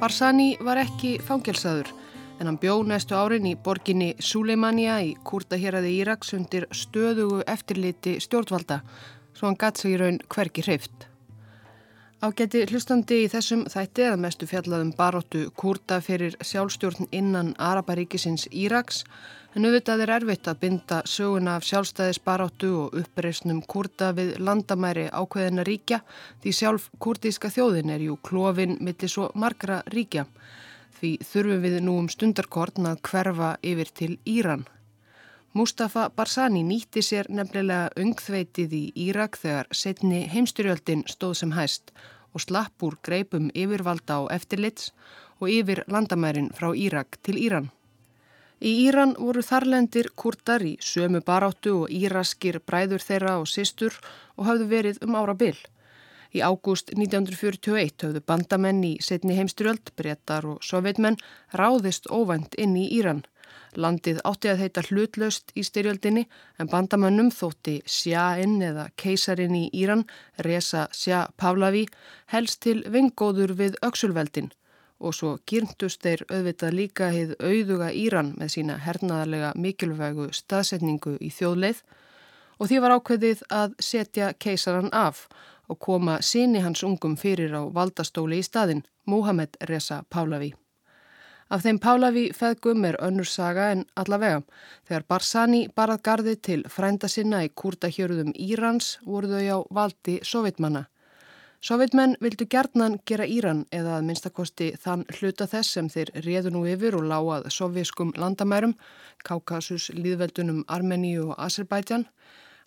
Barzani 0.00 0.54
var 0.64 0.80
ekki 0.80 1.18
fangelsaður 1.24 1.90
en 2.40 2.48
hann 2.48 2.58
bjó 2.58 2.80
næstu 2.82 3.14
árin 3.14 3.46
í 3.46 3.54
borginni 3.60 4.14
Suleimania 4.18 4.96
í 5.04 5.12
Kurtaheraði 5.28 5.92
Íraks 6.00 6.32
undir 6.34 6.66
stöðugu 6.72 7.42
eftirliti 7.46 8.16
stjórnvalda 8.24 8.80
svo 9.36 9.50
hann 9.50 9.60
gatt 9.60 9.78
sig 9.78 9.94
í 9.94 10.00
raun 10.00 10.18
hverki 10.32 10.64
hreift. 10.64 11.06
Ágæti 12.20 12.66
hlustandi 12.68 13.22
í 13.24 13.28
þessum 13.32 13.62
þætti 13.72 14.04
að 14.10 14.18
mestu 14.20 14.48
fjallaðum 14.48 14.90
baróttu 14.96 15.46
Kurta 15.56 16.02
fyrir 16.04 16.34
sjálfstjórn 16.44 17.08
innan 17.16 17.54
Araparíkisins 17.56 18.44
Íraks 18.52 19.04
en 19.56 19.64
auðvitað 19.64 20.04
er 20.04 20.12
erfitt 20.18 20.50
að 20.50 20.60
binda 20.60 20.98
söguna 21.08 21.56
af 21.56 21.64
sjálfstæðisbaráttu 21.66 22.70
og 22.82 22.98
uppreysnum 23.00 23.62
kurda 23.64 24.10
við 24.18 24.36
landamæri 24.38 25.06
ákveðina 25.08 25.64
ríkja 25.66 26.02
því 26.42 26.52
sjálf 26.58 26.90
kurdíska 27.00 27.48
þjóðin 27.50 27.94
er 27.96 28.04
jú 28.10 28.18
klófin 28.28 28.76
millir 28.84 29.10
svo 29.10 29.30
margra 29.34 29.80
ríkja. 29.88 30.26
Því 31.00 31.14
þurfum 31.24 31.62
við 31.64 31.74
nú 31.80 31.94
um 31.96 32.08
stundarkortn 32.12 32.84
að 32.90 32.98
hverfa 33.08 33.54
yfir 33.64 33.90
til 33.96 34.10
Íran. 34.28 34.66
Mustafa 35.56 36.10
Barzani 36.12 36.60
nýtti 36.60 37.00
sér 37.00 37.30
nefnilega 37.32 37.88
ungþveitið 37.96 38.74
í 38.76 38.82
Írak 39.08 39.38
þegar 39.40 39.70
setni 39.72 40.20
heimstyrjöldin 40.28 41.06
stóð 41.08 41.32
sem 41.40 41.56
hæst 41.56 41.94
og 42.36 42.44
slapp 42.44 42.84
úr 42.84 42.98
greipum 43.02 43.48
yfirvalda 43.56 44.20
á 44.20 44.22
eftirlits 44.36 44.92
og 45.40 45.48
yfir 45.48 45.82
landamærin 45.88 46.52
frá 46.52 46.68
Írak 46.76 47.16
til 47.24 47.40
Íran. 47.40 47.72
Í 48.60 48.70
Íran 48.84 49.16
voru 49.16 49.40
þarlendir 49.40 50.12
kurtar 50.12 50.60
í 50.60 50.76
sömu 50.84 51.24
baráttu 51.24 51.78
og 51.82 51.92
íraskir 51.96 52.60
bræður 52.60 53.00
þeirra 53.00 53.38
og 53.40 53.48
sýstur 53.48 53.96
og 54.36 54.50
hafðu 54.50 54.66
verið 54.76 55.00
um 55.06 55.16
ára 55.16 55.32
byll. 55.32 55.56
Í 56.30 56.42
ágúst 56.46 56.92
1941 56.94 58.04
höfðu 58.04 58.22
bandamenn 58.22 58.84
í 58.86 58.92
setni 59.02 59.34
heimstyrjöld, 59.38 59.90
brettar 59.98 60.46
og 60.46 60.62
sovjetmenn 60.62 61.18
ráðist 61.58 62.06
óvænt 62.06 62.54
inn 62.54 62.76
í 62.78 62.86
Íran. 63.00 63.24
Landið 63.74 64.20
átti 64.26 64.50
að 64.50 64.62
heita 64.62 64.84
hlutlaust 64.86 65.50
í 65.58 65.64
styrjöldinni 65.66 66.24
en 66.58 66.70
bandamannum 66.70 67.30
þótti 67.34 67.80
Sjáinn 67.86 68.62
eða 68.62 68.88
keisarin 68.98 69.54
í 69.58 69.66
Íran, 69.74 70.06
Reza 70.38 70.86
Sjá 70.94 71.28
Pavlavi, 71.38 71.84
helst 72.30 72.62
til 72.66 72.80
vengóður 72.86 73.54
við 73.58 73.78
Öksulveldin 73.86 74.50
og 75.00 75.14
svo 75.16 75.36
gyrntust 75.48 76.02
þeir 76.04 76.26
auðvitað 76.28 76.76
líka 76.76 77.08
heið 77.14 77.36
auðuga 77.40 77.88
Íran 77.96 78.34
með 78.38 78.54
sína 78.54 78.76
hernaðarlega 78.84 79.54
mikilvægu 79.56 80.28
staðsetningu 80.36 81.16
í 81.24 81.30
þjóðleið. 81.32 81.80
Og 82.60 82.68
því 82.68 82.80
var 82.84 82.94
ákveðið 82.98 83.46
að 83.48 83.78
setja 83.80 84.34
keisaran 84.36 84.92
af 84.92 85.24
og 85.70 85.78
koma 85.78 86.18
síni 86.20 86.60
hans 86.64 86.82
ungum 86.82 87.14
fyrir 87.16 87.54
á 87.54 87.62
valdastóli 87.70 88.40
í 88.42 88.46
staðin, 88.46 88.82
Muhammed 89.06 89.56
Reza 89.70 90.02
Pahlavi. 90.10 90.52
Af 91.50 91.64
þeim 91.64 91.80
Pahlavi 91.82 92.28
feðgum 92.36 92.84
er 92.86 93.00
önnur 93.02 93.26
saga 93.26 93.70
en 93.74 93.86
allavega. 93.98 94.42
Þegar 94.86 95.06
Barzani 95.08 95.64
barað 95.74 96.04
gardi 96.06 96.36
til 96.36 96.62
frænda 96.70 97.08
sinna 97.10 97.42
í 97.42 97.50
kúrtahjörðum 97.50 98.30
Írans 98.38 98.98
voru 99.06 99.32
þau 99.32 99.42
á 99.50 99.58
valdi 99.80 100.20
sovitmanna. 100.22 100.86
Sovjetmenn 101.60 102.14
vildu 102.24 102.46
gerðnan 102.48 102.94
gera 103.04 103.26
Íran 103.28 103.66
eða 103.76 103.98
að 103.98 104.06
minnstakosti 104.08 104.68
þann 104.80 105.02
hluta 105.18 105.44
þess 105.44 105.74
sem 105.76 105.90
þeir 105.92 106.12
réðu 106.24 106.52
nú 106.54 106.62
yfir 106.64 106.94
og 106.96 107.04
láað 107.10 107.50
sovjeskum 107.52 108.14
landamærum, 108.16 108.72
Kaukasus, 109.28 109.90
Líðveldunum, 109.92 110.62
Armeníu 110.72 111.26
og 111.26 111.34
Azerbaijan, 111.36 112.06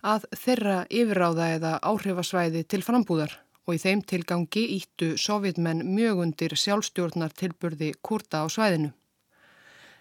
að 0.04 0.28
þeirra 0.36 0.78
yfirráða 0.92 1.48
eða 1.58 1.78
áhrifasvæði 1.82 2.66
til 2.68 2.84
frambúðar 2.84 3.38
og 3.64 3.78
í 3.78 3.80
þeim 3.80 4.02
tilgangi 4.04 4.66
íttu 4.76 5.14
sovjetmenn 5.20 5.86
mjög 5.96 6.26
undir 6.26 6.56
sjálfstjórnar 6.60 7.32
tilburði 7.40 7.94
kurta 8.04 8.44
á 8.44 8.48
svæðinu. 8.52 8.92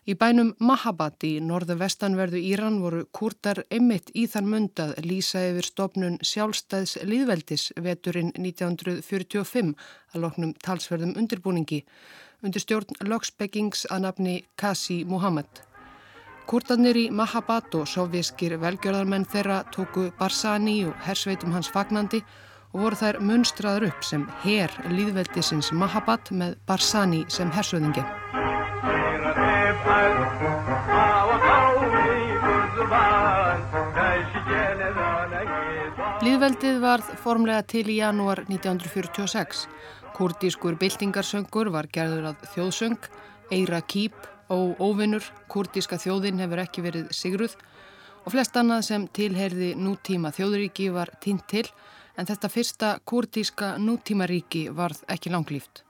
Í 0.02 0.16
bænum 0.18 0.48
Mahabad 0.58 1.22
í 1.22 1.36
norðu 1.38 1.76
vestanverðu 1.78 2.40
Íran 2.42 2.80
voru 2.82 3.04
kurtar 3.14 3.60
einmitt 3.70 4.10
í 4.18 4.24
þann 4.26 4.48
mundað 4.50 4.96
lýsa 5.06 5.44
yfir 5.52 5.68
stopnun 5.68 6.18
sjálfstæðs 6.26 6.96
líðveldis 7.06 7.68
veturinn 7.78 8.32
1945 8.34 9.76
að 10.10 10.24
loknum 10.26 10.56
talsverðum 10.66 11.14
undirbúningi 11.22 11.84
undir 12.42 12.66
stjórn 12.66 12.98
lögspeggings 13.06 13.86
að 13.94 14.08
nafni 14.08 14.40
Kasi 14.58 15.04
Muhammad. 15.06 15.62
Kurtarnir 16.46 16.98
í 16.98 17.04
Mahabad 17.14 17.74
og 17.78 17.86
sovjískir 17.88 18.56
velgjörðarmenn 18.60 19.24
þeirra 19.30 19.62
tóku 19.72 20.08
Barzani 20.18 20.82
og 20.88 20.96
hersveitum 21.06 21.54
hans 21.54 21.70
fagnandi 21.72 22.20
og 22.72 22.82
voru 22.82 22.98
þær 22.98 23.20
munstraður 23.22 23.88
upp 23.90 24.04
sem 24.04 24.26
her 24.42 24.74
líðveldisins 24.90 25.70
Mahabad 25.76 26.32
með 26.34 26.56
Barzani 26.66 27.22
sem 27.32 27.52
hersöðingi. 27.54 28.04
Líðveldið 36.22 36.82
varð 36.82 37.14
formlega 37.22 37.62
til 37.66 37.86
í 37.90 37.98
janúar 38.00 38.44
1946. 38.48 39.66
Kurdískur 40.14 40.76
byltingarsöngur 40.78 41.72
var 41.74 41.88
gerður 41.90 42.32
að 42.32 42.44
þjóðsöng, 42.52 43.10
Eira 43.52 43.80
Kýp 43.82 44.31
og 44.52 44.80
Óvinnur, 44.82 45.24
kurdíska 45.48 45.96
þjóðin 46.00 46.42
hefur 46.42 46.60
ekki 46.62 46.84
verið 46.84 47.12
sigruð 47.16 47.56
og 48.22 48.34
flest 48.34 48.56
annað 48.58 48.84
sem 48.90 49.06
tilherði 49.16 49.72
nútíma 49.78 50.32
þjóðuríki 50.36 50.90
var 50.94 51.10
tínt 51.24 51.46
til 51.50 51.64
en 52.18 52.28
þetta 52.28 52.50
fyrsta 52.52 52.90
kurdíska 53.08 53.76
nútímaríki 53.80 54.66
varð 54.76 55.00
ekki 55.10 55.32
langlýft. 55.32 55.82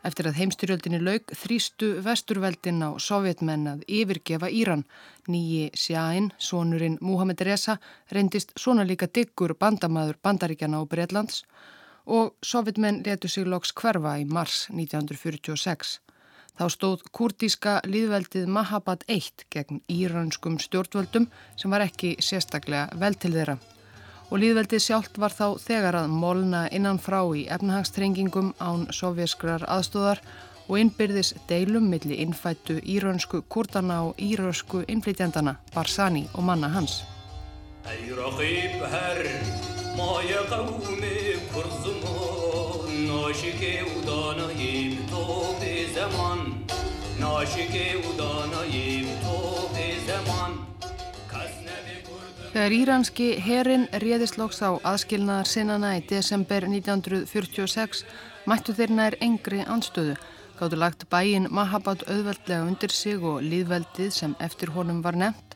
Eftir 0.00 0.30
að 0.30 0.38
heimstyrjöldinni 0.40 0.98
laug 1.04 1.32
þrýstu 1.36 1.90
vesturveldin 2.06 2.80
á 2.80 2.96
sovjetmenn 2.96 3.66
að 3.68 3.82
yfirgefa 3.84 4.48
Íran. 4.48 4.86
Nýji 5.28 5.68
Sjáinn, 5.76 6.30
sonurinn 6.40 6.96
Muhammed 7.04 7.42
Reza, 7.44 7.76
reyndist 8.08 8.54
svona 8.56 8.86
líka 8.88 9.10
diggur 9.12 9.52
bandamaður 9.60 10.16
bandaríkjana 10.24 10.80
á 10.80 10.88
Breitlands 10.88 11.44
og 12.08 12.32
sovjetmenn 12.40 13.02
letu 13.04 13.28
sig 13.28 13.44
loks 13.44 13.74
hverfa 13.76 14.16
í 14.18 14.24
mars 14.24 14.70
1946. 14.72 16.00
Þá 16.58 16.64
stóð 16.74 17.04
kurdíska 17.12 17.80
líðveldið 17.86 18.48
Mahabad 18.50 19.04
1 19.08 19.46
gegn 19.52 19.82
íranskum 19.88 20.58
stjórnvöldum 20.60 21.28
sem 21.56 21.70
var 21.70 21.86
ekki 21.86 22.16
sérstaklega 22.20 22.88
vel 23.00 23.14
til 23.14 23.34
þeirra 23.36 23.58
og 24.30 24.38
líðveldið 24.38 24.82
sjálft 24.84 25.18
var 25.18 25.34
þá 25.34 25.58
þegar 25.58 25.96
að 26.04 26.12
molna 26.14 26.60
innanfrá 26.74 27.18
í 27.34 27.46
efnahagstrengingum 27.50 28.52
án 28.62 28.86
sovjaskrar 28.94 29.64
aðstóðar 29.66 30.22
og 30.70 30.78
innbyrðis 30.78 31.32
deilum 31.50 31.88
milli 31.90 32.20
innfættu 32.22 32.78
írönsku 32.78 33.42
kurdana 33.50 34.04
og 34.06 34.20
írösku 34.22 34.84
innflytjandana 34.86 35.56
Barzani 35.74 36.28
og 36.34 36.46
manna 36.46 36.70
hans. 36.70 37.02
Þegar 52.50 52.74
íranski 52.74 53.28
herin 53.38 53.86
réðist 54.02 54.34
loks 54.40 54.58
á 54.66 54.74
aðskilnaðar 54.82 55.46
sinnana 55.46 55.92
í 56.00 56.02
desember 56.10 56.66
1946 56.66 58.02
mættu 58.50 58.74
þeir 58.74 58.96
nær 58.98 59.16
engri 59.22 59.62
anstöðu, 59.62 60.16
gáttu 60.58 60.80
lagt 60.82 61.06
bæin 61.14 61.46
Mahabad 61.54 62.02
auðveldlega 62.10 62.66
undir 62.66 62.90
sig 62.90 63.22
og 63.22 63.46
líðveldið 63.46 64.10
sem 64.10 64.34
eftir 64.42 64.74
honum 64.74 65.04
var 65.06 65.14
nefnt. 65.14 65.49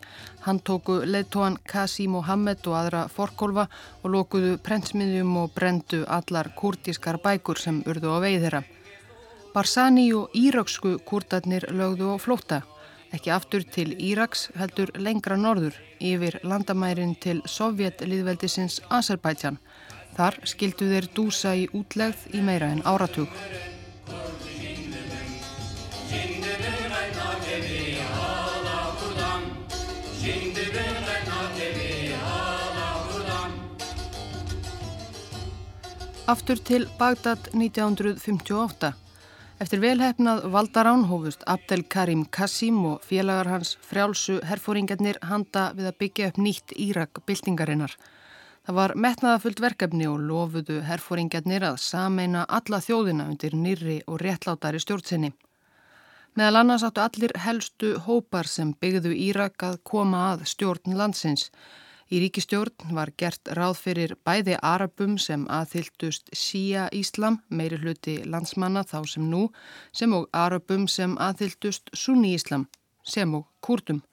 Hann 0.44 0.61
tóku 0.61 1.00
leittóan 1.04 1.59
Kasi 1.66 2.09
Mohammed 2.09 2.66
og 2.66 2.76
aðra 2.80 3.06
forkólfa 3.09 3.68
og 4.02 4.11
lókuðu 4.16 4.59
prentsmiðjum 4.66 5.37
og 5.42 5.54
brendu 5.56 6.04
allar 6.09 6.52
kurdískar 6.59 7.21
bækur 7.25 7.61
sem 7.61 7.83
urðu 7.87 8.14
á 8.14 8.18
veið 8.25 8.47
þeirra. 8.47 8.62
Barzani 9.54 10.11
og 10.12 10.30
írauksku 10.35 10.99
kurdarnir 11.09 11.68
lögðu 11.71 12.14
á 12.14 12.16
flóta 12.18 12.62
ekki 13.14 13.33
aftur 13.35 13.64
til 13.76 13.94
Íraks 13.94 14.49
heldur 14.59 14.90
lengra 14.99 15.37
norður 15.38 15.76
yfir 16.02 16.40
landamærin 16.42 17.14
til 17.26 17.42
Sovjet-liðveldisins 17.56 18.80
Azerbaijan. 18.99 19.61
Þar 20.18 20.40
skildu 20.50 20.90
þeir 20.90 21.11
dúsa 21.14 21.54
í 21.59 21.68
útlegð 21.75 22.28
í 22.35 22.42
meira 22.49 22.71
en 22.75 22.83
áratug. 22.87 23.30
Aftur 36.25 36.57
til 36.57 36.87
Bagdad 36.97 37.50
1958. 37.52 38.88
Eftir 39.61 39.81
velhæfnað 39.83 40.47
Valdarán 40.54 41.02
hófust 41.11 41.43
Abdel 41.45 41.83
Karim 41.85 42.23
Kassim 42.33 42.78
og 42.88 43.04
félagar 43.04 43.50
hans 43.52 43.75
frjálsu 43.85 44.38
herfóringarnir 44.49 45.19
handa 45.28 45.66
við 45.76 45.90
að 45.90 45.99
byggja 46.00 46.31
upp 46.33 46.40
nýtt 46.47 46.73
Írak-byltingarinnar. 46.87 47.93
Það 48.64 48.78
var 48.81 48.97
metnaðafullt 48.97 49.61
verkefni 49.66 50.09
og 50.09 50.25
lofuðu 50.25 50.81
herfóringarnir 50.88 51.69
að 51.69 51.76
sameina 51.85 52.47
alla 52.49 52.81
þjóðina 52.81 53.28
undir 53.28 53.52
nýri 53.52 54.00
og 54.09 54.25
réttlátari 54.25 54.81
stjórnsinni. 54.81 55.35
Meðal 56.40 56.62
annars 56.62 56.88
áttu 56.88 57.04
allir 57.04 57.37
helstu 57.37 57.99
hópar 58.09 58.49
sem 58.49 58.73
byggðu 58.73 59.12
Írak 59.28 59.61
að 59.61 59.83
koma 59.85 60.31
að 60.33 60.49
stjórn 60.54 60.97
landsins. 60.97 61.50
Í 62.14 62.21
ríkistjórn 62.23 62.92
var 62.94 63.11
gert 63.18 63.49
ráð 63.59 63.80
fyrir 63.83 64.12
bæði 64.23 64.54
Arabum 64.62 65.16
sem 65.18 65.49
aðhyldust 65.50 66.28
Shia 66.30 66.85
Íslam, 66.94 67.40
meiri 67.50 67.80
hluti 67.80 68.21
landsmanna 68.23 68.85
þá 68.87 69.00
sem 69.11 69.25
nú, 69.33 69.49
sem 69.90 70.14
og 70.14 70.28
Arabum 70.30 70.85
sem 70.87 71.16
aðhyldust 71.18 71.90
Sunni 71.90 72.37
Íslam, 72.37 72.68
sem 73.02 73.35
og 73.35 73.49
Kurdum. 73.66 74.04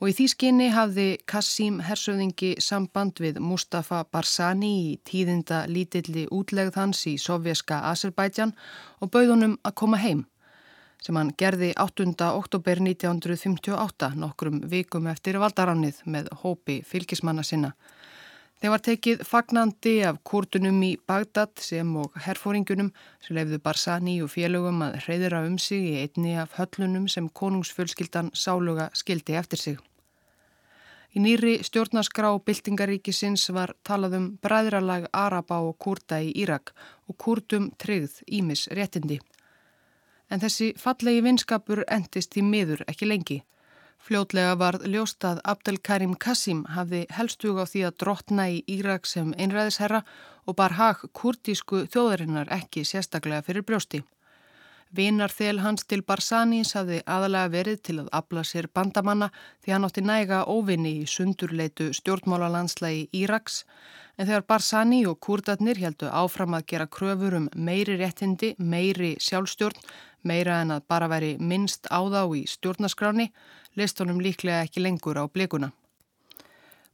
Og 0.00 0.08
í 0.08 0.16
því 0.16 0.28
skinni 0.32 0.70
hafði 0.72 1.06
Kassim 1.28 1.82
hersöðingi 1.84 2.54
samband 2.64 3.20
við 3.20 3.42
Mustafa 3.44 4.06
Barzani 4.08 4.72
í 4.86 4.96
tíðinda 5.04 5.66
lítilli 5.68 6.24
útlegð 6.32 6.80
hans 6.80 7.04
í 7.12 7.18
sovjerska 7.20 7.82
Azerbaijan 7.90 8.56
og 9.02 9.12
bauðunum 9.12 9.58
að 9.68 9.80
koma 9.82 10.00
heim 10.00 10.24
sem 11.02 11.16
hann 11.18 11.30
gerði 11.38 11.70
8. 11.78 12.08
oktober 12.26 12.80
1958 12.82 14.10
nokkrum 14.18 14.60
vikum 14.70 15.06
eftir 15.10 15.38
valdaránið 15.42 16.02
með 16.06 16.30
hópi 16.42 16.80
fylgismanna 16.86 17.44
sinna. 17.46 17.72
Þeir 18.58 18.72
var 18.72 18.82
tekið 18.82 19.20
fagnandi 19.22 19.92
af 20.02 20.16
kurtunum 20.26 20.80
í 20.82 20.96
Bagdad 21.06 21.60
sem 21.62 21.92
og 22.00 22.16
herfóringunum 22.24 22.88
sem 23.22 23.36
lefðu 23.38 23.60
Barzani 23.62 24.16
og 24.24 24.32
félögum 24.32 24.82
að 24.82 24.96
hreyðira 25.04 25.44
um 25.46 25.60
sig 25.62 25.84
í 25.92 26.00
einni 26.00 26.34
af 26.42 26.56
höllunum 26.58 27.06
sem 27.06 27.28
konungsfjölskyldan 27.30 28.32
sáluga 28.34 28.88
skildi 28.98 29.38
eftir 29.38 29.62
sig. 29.62 29.78
Í 31.14 31.22
nýri 31.22 31.54
stjórnaskrá 31.64 32.34
byltingaríkisins 32.44 33.46
var 33.54 33.76
talað 33.86 34.18
um 34.18 34.28
bræðralag 34.42 35.06
Araba 35.14 35.62
og 35.62 35.78
kurta 35.78 36.18
í 36.18 36.34
Írak 36.42 36.74
og 37.06 37.16
kurtum 37.16 37.70
tryggð 37.78 38.24
Ímis 38.26 38.66
réttindi 38.74 39.22
en 40.30 40.42
þessi 40.42 40.72
fallegi 40.78 41.22
vinskapur 41.24 41.84
endist 41.88 42.36
í 42.36 42.42
miður 42.44 42.84
ekki 42.90 43.08
lengi. 43.08 43.38
Fljótlega 43.98 44.54
varð 44.56 44.84
ljóstað 44.86 45.40
Abdel 45.44 45.78
Karim 45.82 46.14
Kassim 46.14 46.62
hafði 46.74 47.06
helstug 47.16 47.58
á 47.58 47.64
því 47.66 47.82
að 47.88 47.96
drotna 48.02 48.44
í 48.52 48.60
Írak 48.70 49.08
sem 49.10 49.32
einræðisherra 49.34 50.04
og 50.46 50.56
bar 50.60 50.76
hag 50.78 51.02
kurtísku 51.12 51.82
þjóðarinnar 51.90 52.52
ekki 52.60 52.84
sérstaklega 52.86 53.42
fyrir 53.48 53.66
brjósti. 53.66 54.04
Vinar 54.94 55.28
þel 55.28 55.58
hans 55.60 55.84
til 55.84 56.00
Barzanis 56.00 56.70
hafði 56.72 57.02
aðalega 57.04 57.52
verið 57.52 57.80
til 57.84 57.96
að 58.00 58.12
abla 58.20 58.44
sér 58.50 58.70
bandamanna 58.72 59.28
því 59.60 59.74
hann 59.74 59.84
átti 59.88 60.04
næga 60.06 60.44
óvinni 60.48 60.94
í 61.02 61.08
sundurleitu 61.16 61.90
stjórnmálalandslægi 61.98 63.10
Íraks 63.12 63.64
En 64.18 64.26
þegar 64.26 64.46
Barzani 64.50 65.04
og 65.06 65.20
kurdarnir 65.22 65.78
heldu 65.78 66.08
áfram 66.10 66.56
að 66.58 66.64
gera 66.72 66.88
kröfur 66.90 67.36
um 67.38 67.44
meiri 67.54 67.94
réttindi, 68.00 68.56
meiri 68.58 69.12
sjálfstjórn, 69.22 69.78
meira 70.22 70.60
en 70.62 70.72
að 70.76 70.86
bara 70.88 71.08
veri 71.10 71.36
minnst 71.38 71.88
á 71.90 72.00
þá 72.02 72.22
í 72.36 72.46
stjórnaskráni, 72.48 73.28
leist 73.76 74.00
honum 74.00 74.22
líklega 74.22 74.64
ekki 74.66 74.82
lengur 74.82 75.20
á 75.20 75.24
blikuna. 75.26 75.72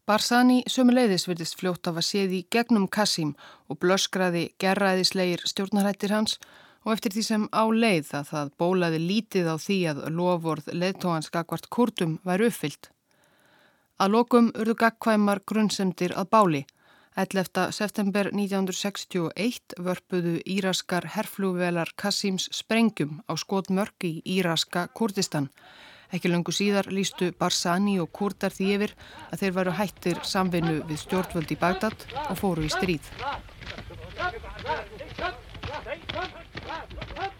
Barzani 0.04 0.58
sömuleiðis 0.68 1.24
virðist 1.28 1.56
fljótt 1.56 1.88
af 1.88 1.96
að 1.96 2.08
séði 2.10 2.42
gegnum 2.52 2.84
Kassim 2.92 3.30
og 3.72 3.78
blöskraði 3.80 4.50
gerraðisleir 4.60 5.40
stjórnarættir 5.48 6.12
hans 6.12 6.36
og 6.84 6.92
eftir 6.92 7.14
því 7.14 7.22
sem 7.24 7.46
á 7.48 7.64
leið 7.72 8.10
að 8.18 8.28
það 8.32 8.50
bólaði 8.60 9.00
lítið 9.00 9.48
á 9.48 9.56
því 9.56 9.78
að 9.94 10.02
lofvorð 10.18 10.68
leðtóhans 10.76 11.32
gagvart 11.32 11.70
kurtum 11.72 12.18
væri 12.28 12.50
uppfyllt. 12.50 12.90
Að 13.96 14.12
lokum 14.18 14.52
urðu 14.52 14.76
gagkvæmar 14.82 15.40
grunnsemdir 15.48 16.12
að 16.18 16.30
báli 16.36 16.62
11. 17.14 17.70
september 17.70 18.26
1961 18.34 19.76
vörpuðu 19.78 20.40
íraskar 20.50 21.04
herflúvelar 21.14 21.92
Kassims 21.94 22.48
sprengjum 22.50 23.20
á 23.30 23.38
skotmörk 23.38 24.02
í 24.02 24.18
íraska 24.26 24.88
Kurdistan. 24.98 25.46
Ekki 26.10 26.32
lungu 26.32 26.50
síðar 26.50 26.90
lístu 26.90 27.30
Barzani 27.38 28.00
og 28.02 28.10
Kurdar 28.10 28.50
því 28.50 28.66
yfir 28.74 28.96
að 29.30 29.44
þeir 29.44 29.54
varu 29.60 29.76
hættir 29.78 30.24
samvinnu 30.26 30.80
við 30.90 31.02
stjórnvöld 31.04 31.54
í 31.54 31.60
Bagdad 31.62 32.04
og 32.24 32.36
fóru 32.42 32.66
í 32.66 32.74
stríð. 32.74 33.06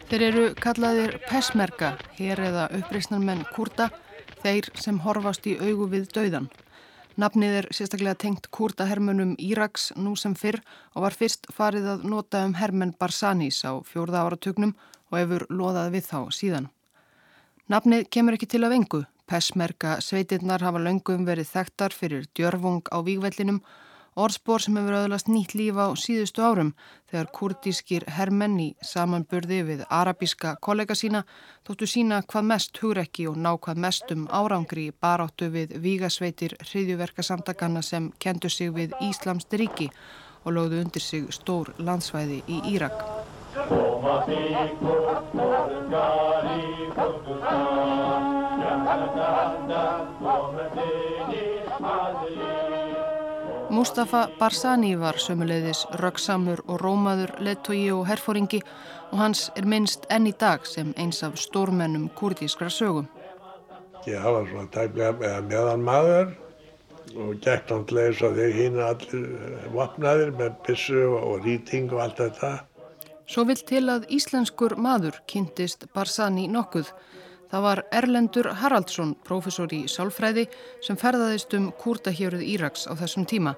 Þeir 0.07 0.27
eru 0.31 0.49
kallaðir 0.55 1.19
pesmerka, 1.27 1.97
hér 2.15 2.47
eða 2.47 2.69
uppreysnarmenn 2.79 3.43
Kurda, 3.51 3.91
þeir 4.39 4.71
sem 4.79 5.03
horfast 5.03 5.51
í 5.51 5.59
augu 5.59 5.91
við 5.91 6.13
dauðan. 6.15 6.47
Nafnið 7.15 7.53
er 7.61 7.65
sérstaklega 7.71 8.17
tengt 8.19 8.49
kurdahermunum 8.51 9.37
Íraks 9.39 9.93
nú 9.95 10.17
sem 10.19 10.33
fyrr 10.35 10.57
og 10.91 11.05
var 11.05 11.15
fyrst 11.15 11.47
farið 11.55 11.85
að 11.93 12.01
nota 12.11 12.41
um 12.43 12.55
hermen 12.59 12.91
Barzanis 12.99 13.61
á 13.63 13.79
fjórða 13.87 14.25
áratugnum 14.25 14.73
og 15.11 15.19
hefur 15.21 15.45
loðað 15.47 15.93
við 15.95 16.09
þá 16.09 16.19
síðan. 16.35 16.67
Nafnið 17.71 18.09
kemur 18.11 18.35
ekki 18.35 18.49
til 18.51 18.65
að 18.67 18.75
vengu. 18.75 19.01
Pessmerka 19.31 19.95
sveitirnar 20.03 20.61
hafa 20.61 20.81
löngum 20.83 21.23
verið 21.25 21.53
þekktar 21.53 21.95
fyrir 21.95 22.27
djörfung 22.35 22.83
á 22.91 22.99
vígvellinum 22.99 23.63
Orðspor 24.15 24.63
sem 24.63 24.77
hefur 24.79 24.95
öðlast 24.95 25.27
nýtt 25.27 25.53
líf 25.59 25.75
á 25.75 25.91
síðustu 25.99 26.39
árum 26.39 26.69
þegar 27.11 27.27
kurdískir 27.35 28.05
hermenn 28.15 28.55
í 28.63 28.67
samanburði 28.79 29.57
við 29.67 29.81
arabíska 29.91 30.53
kollega 30.63 30.95
sína 30.95 31.25
þóttu 31.67 31.89
sína 31.91 32.21
hvað 32.23 32.47
mest 32.53 32.79
hugrekki 32.79 33.27
og 33.27 33.35
ná 33.35 33.51
hvað 33.59 33.81
mestum 33.85 34.23
árangri 34.31 34.85
baráttu 35.03 35.49
við 35.51 35.75
vígasveitir 35.83 36.55
hriðjuverkasamtakana 36.63 37.83
sem 37.83 38.07
kendu 38.23 38.47
sig 38.49 38.71
við 38.77 38.95
Íslamst 39.03 39.51
ríki 39.59 39.89
og 40.45 40.55
lögðu 40.55 40.85
undir 40.85 41.03
sig 41.03 41.27
stór 41.35 41.73
landsvæði 41.75 42.39
í 42.47 42.61
Írak. 42.71 43.03
Mustafa 53.75 54.29
Barzani 54.39 54.93
var 54.95 55.17
sömuleiðis 55.19 55.81
röggsamur 55.99 56.61
og 56.63 56.77
rómaður 56.79 57.33
lettogi 57.43 57.89
og 57.91 58.05
herfóringi 58.07 58.61
og 59.11 59.17
hans 59.19 59.49
er 59.59 59.65
minnst 59.67 60.05
enn 60.15 60.29
í 60.29 60.31
dag 60.43 60.63
sem 60.69 60.93
eins 61.01 61.19
af 61.27 61.35
stórmennum 61.41 62.05
kurdískra 62.15 62.69
sögum. 62.71 63.09
Ég 64.07 64.21
hafa 64.23 64.45
svona 64.47 64.71
tæmlega 64.71 65.41
meðan 65.49 65.83
maður 65.83 66.31
og 67.19 67.33
gekk 67.43 67.67
náttúrulega 67.73 68.13
eins 68.13 68.23
og 68.23 68.39
þeir 68.39 68.55
hína 68.61 68.87
allir 68.93 69.27
vapnaðir 69.75 70.31
með 70.39 70.55
pissu 70.69 71.03
og 71.17 71.43
rýting 71.43 71.91
og 71.91 72.05
allt 72.05 72.23
þetta. 72.23 72.53
Svo 73.27 73.43
vill 73.49 73.59
til 73.73 73.83
að 73.91 74.07
íslenskur 74.07 74.77
maður 74.79 75.19
kynntist 75.27 75.89
Barzani 75.91 76.47
nokkuð. 76.47 76.93
Það 77.55 77.63
var 77.63 77.79
Erlendur 77.95 78.47
Haraldsson, 78.59 79.13
profesor 79.23 79.71
í 79.71 79.85
sálfræði, 79.87 80.41
sem 80.83 80.97
ferðaðist 80.99 81.53
um 81.55 81.69
kúrtahjöruð 81.79 82.41
Íraks 82.43 82.83
á 82.83 82.91
þessum 82.99 83.23
tíma. 83.31 83.53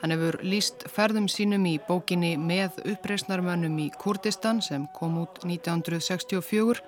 Hann 0.00 0.10
hefur 0.10 0.40
líst 0.42 0.82
ferðum 0.90 1.28
sínum 1.30 1.62
í 1.70 1.76
bókinni 1.86 2.32
með 2.42 2.80
uppreysnarmönnum 2.96 3.78
í 3.84 3.86
Kurdistan 4.02 4.58
sem 4.66 4.88
kom 4.98 5.20
út 5.22 5.38
1964 5.46 6.82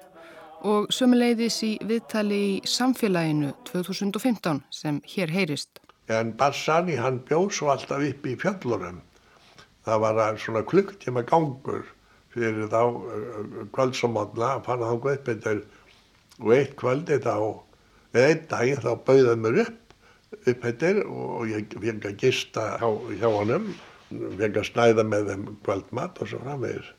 og 0.66 0.90
sömuleiðis 0.90 1.60
í 1.62 1.72
viðtali 1.78 2.42
í 2.48 2.60
samfélaginu 2.66 3.54
2015 3.70 4.64
sem 4.74 4.98
hér 5.14 5.30
heyrist. 5.30 5.78
En 6.10 6.34
Barzani 6.34 6.98
hann 6.98 7.22
bjóð 7.30 7.52
svo 7.54 7.70
alltaf 7.70 8.02
upp 8.02 8.26
í 8.26 8.34
fjöllunum. 8.34 8.98
Það 9.86 10.06
var 10.08 10.42
svona 10.42 10.66
klukktíma 10.66 11.22
gangur 11.22 11.86
fyrir 12.34 12.66
þá 12.66 12.82
kvöldsamotna 13.70 14.56
að 14.56 14.64
fanna 14.66 14.90
þá 14.90 15.04
guðbyttur 15.06 15.68
og 16.42 16.54
eitt 16.54 16.76
kvöldi 16.78 17.18
þá, 17.24 17.34
eða 18.14 18.30
einn 18.32 18.46
dag 18.50 18.82
þá 18.84 18.90
bauðað 19.06 19.44
mér 19.44 19.60
upp 19.64 19.84
upphættir 20.44 21.02
og 21.06 21.48
ég 21.48 21.72
fengi 21.72 22.10
að 22.10 22.18
gista 22.20 22.64
hjá, 22.80 22.88
hjá 23.20 23.28
honum, 23.32 23.68
fengi 24.10 24.60
að 24.60 24.66
snæða 24.70 25.04
með 25.08 25.30
þeim 25.32 25.44
kvöldmatt 25.66 26.20
og 26.22 26.30
svo 26.30 26.40
framvegis. 26.44 26.90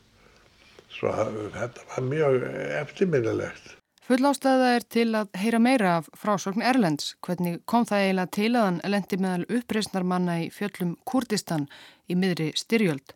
Svo 0.90 1.12
þetta 1.54 1.86
var 1.92 2.08
mjög 2.08 2.48
eftirminnilegt. 2.80 3.76
Full 4.10 4.26
ástæða 4.26 4.72
er 4.74 4.86
til 4.90 5.12
að 5.14 5.36
heyra 5.38 5.60
meira 5.62 5.90
af 6.00 6.08
frásokn 6.18 6.64
Erlends. 6.66 7.12
Hvernig 7.22 7.60
kom 7.70 7.86
það 7.86 8.06
eiginlega 8.08 8.34
til 8.34 8.50
að 8.56 8.66
hann 8.66 8.80
lendi 8.90 9.20
meðal 9.22 9.46
uppreysnarmanna 9.60 10.40
í 10.42 10.50
fjöllum 10.50 10.96
Kurdistan 11.06 11.68
í 12.10 12.18
miðri 12.18 12.50
styrjöld? 12.58 13.14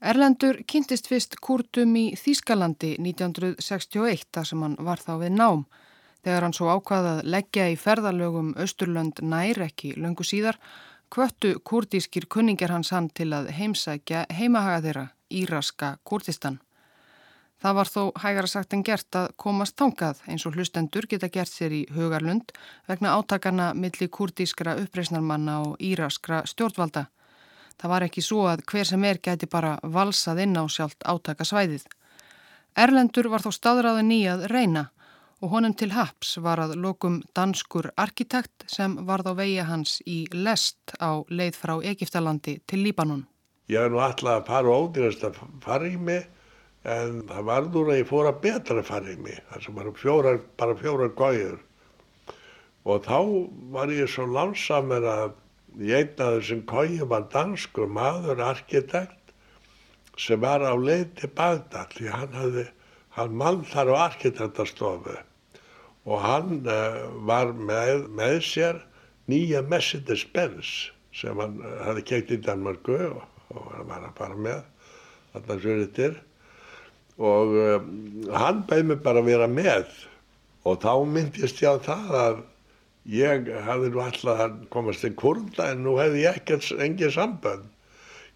Erlendur 0.00 0.58
kynntist 0.66 1.06
fyrst 1.08 1.36
Kurdum 1.40 1.94
í 1.96 2.04
Þýskalandi 2.18 2.96
1961 2.98 4.26
þar 4.34 4.48
sem 4.48 4.64
hann 4.66 4.76
var 4.80 5.00
þá 5.00 5.12
við 5.22 5.36
nám. 5.38 5.64
Þegar 6.24 6.46
hann 6.46 6.56
svo 6.56 6.72
ákvaðað 6.72 7.22
leggja 7.28 7.68
í 7.70 7.76
ferðalögum 7.76 8.54
Östurlönd 8.60 9.20
nær 9.22 9.60
ekki 9.66 9.94
löngu 10.00 10.24
síðar, 10.24 10.58
kvöttu 11.12 11.54
kurdískir 11.60 12.26
kunningar 12.26 12.72
hans 12.72 12.90
hann 12.90 13.10
til 13.10 13.30
að 13.36 13.50
heimsækja 13.54 14.26
heimahaga 14.32 14.84
þeirra, 14.86 15.08
Íraska 15.30 15.96
Kurdistan. 16.04 16.60
Það 17.64 17.76
var 17.78 17.88
þó 17.88 18.02
hægara 18.20 18.48
sagt 18.50 18.74
en 18.76 18.82
gert 18.84 19.16
að 19.16 19.30
komast 19.40 19.76
tangað 19.80 20.18
eins 20.28 20.44
og 20.44 20.56
hlustendur 20.56 21.06
geta 21.08 21.30
gert 21.32 21.48
sér 21.48 21.72
í 21.72 21.84
Hugarlund 21.94 22.52
vegna 22.90 23.14
átakana 23.16 23.70
milli 23.78 24.08
kurdískra 24.12 24.74
uppreysnarmanna 24.82 25.60
og 25.64 25.78
íraskra 25.80 26.42
stjórnvalda. 26.50 27.06
Það 27.80 27.92
var 27.92 28.06
ekki 28.06 28.22
svo 28.24 28.46
að 28.48 28.64
hver 28.70 28.88
sem 28.88 29.04
er 29.04 29.20
geti 29.22 29.48
bara 29.50 29.76
valsað 29.82 30.42
inn 30.46 30.56
á 30.56 30.64
sjálft 30.70 31.04
átakasvæðið. 31.04 31.84
Erlendur 32.74 33.28
var 33.30 33.42
þó 33.44 33.50
staðræðin 33.54 34.12
í 34.14 34.20
að 34.30 34.46
reyna 34.50 34.88
og 35.44 35.52
honum 35.52 35.74
til 35.76 35.90
haps 35.92 36.36
var 36.40 36.62
að 36.62 36.76
lokum 36.80 37.20
danskur 37.36 37.90
arkitekt 38.00 38.64
sem 38.70 38.96
varð 39.06 39.28
á 39.30 39.32
vegi 39.42 39.66
hans 39.68 39.98
í 40.08 40.24
lest 40.32 40.94
á 41.02 41.20
leið 41.28 41.58
frá 41.58 41.74
Egiptalandi 41.84 42.60
til 42.66 42.80
Líbanon. 42.86 43.26
Ég 43.68 43.84
hef 43.84 43.92
nú 43.92 44.00
alltaf 44.00 44.40
að 44.40 44.48
fara 44.48 44.78
ódýrast 44.78 45.26
að 45.28 45.38
fara 45.64 45.90
í 45.90 45.98
mig 46.00 46.26
en 46.84 47.22
það 47.28 47.46
varður 47.50 47.92
að 47.92 48.00
ég 48.00 48.08
fóra 48.08 48.32
betra 48.40 48.80
að 48.80 48.88
fara 48.88 49.12
í 49.12 49.20
mig. 49.20 49.38
Það 49.50 49.64
sem 49.66 49.78
var 49.78 49.92
fjórar, 50.00 50.42
bara 50.60 50.76
fjórar 50.80 51.14
góður 51.16 51.60
og 52.84 53.06
þá 53.06 53.18
var 53.72 53.92
ég 53.92 54.10
svo 54.12 54.26
lánsamur 54.28 55.06
að 55.08 55.38
ég 55.82 56.04
einnaði 56.04 56.46
sem 56.48 56.62
góði 56.70 57.06
var 57.10 57.28
danskur 57.32 57.90
maður 57.90 58.42
arkitekt 58.44 59.32
sem 60.20 60.40
var 60.40 60.62
á 60.62 60.74
leið 60.78 61.06
til 61.18 61.30
Bagdad 61.34 61.94
því 61.96 62.10
hann 62.14 62.34
hafði 62.38 62.66
hann 63.14 63.38
mann 63.38 63.62
þar 63.66 63.92
á 63.94 63.96
arkitektastofu. 64.10 65.16
Og 66.04 66.20
hann 66.20 66.66
uh, 66.68 67.06
var 67.26 67.54
með, 67.54 68.08
með 68.12 68.40
sér 68.44 68.80
nýja 69.30 69.62
Mercedes-Benz 69.66 70.90
sem 71.14 71.38
hann 71.38 71.60
eh, 71.62 71.76
hafi 71.86 72.02
keitt 72.10 72.32
í 72.34 72.40
Danmarku 72.42 72.96
og, 73.08 73.22
og 73.54 73.68
hann 73.72 73.86
var 73.88 74.08
að 74.08 74.16
fara 74.18 74.40
með 74.46 74.64
þarna 75.32 75.58
suritir 75.62 76.18
og 77.22 77.54
uh, 77.54 77.86
hann 78.34 78.64
bæði 78.68 78.90
mig 78.90 79.00
bara 79.06 79.22
að 79.22 79.30
vera 79.30 79.48
með. 79.50 79.86
Og 80.64 80.80
þá 80.82 80.92
myndist 81.06 81.62
ég 81.62 81.76
á 81.76 81.86
það 81.86 82.14
að 82.18 82.42
ég 83.10 83.50
hafði 83.68 83.92
nú 83.94 84.02
alltaf 84.04 84.44
að 84.46 84.58
komast 84.74 85.04
til 85.04 85.14
kurda 85.18 85.70
en 85.72 85.84
nú 85.86 85.96
hefði 86.00 86.24
ég 86.24 86.54
engin 86.80 87.12
sambönd. 87.14 87.66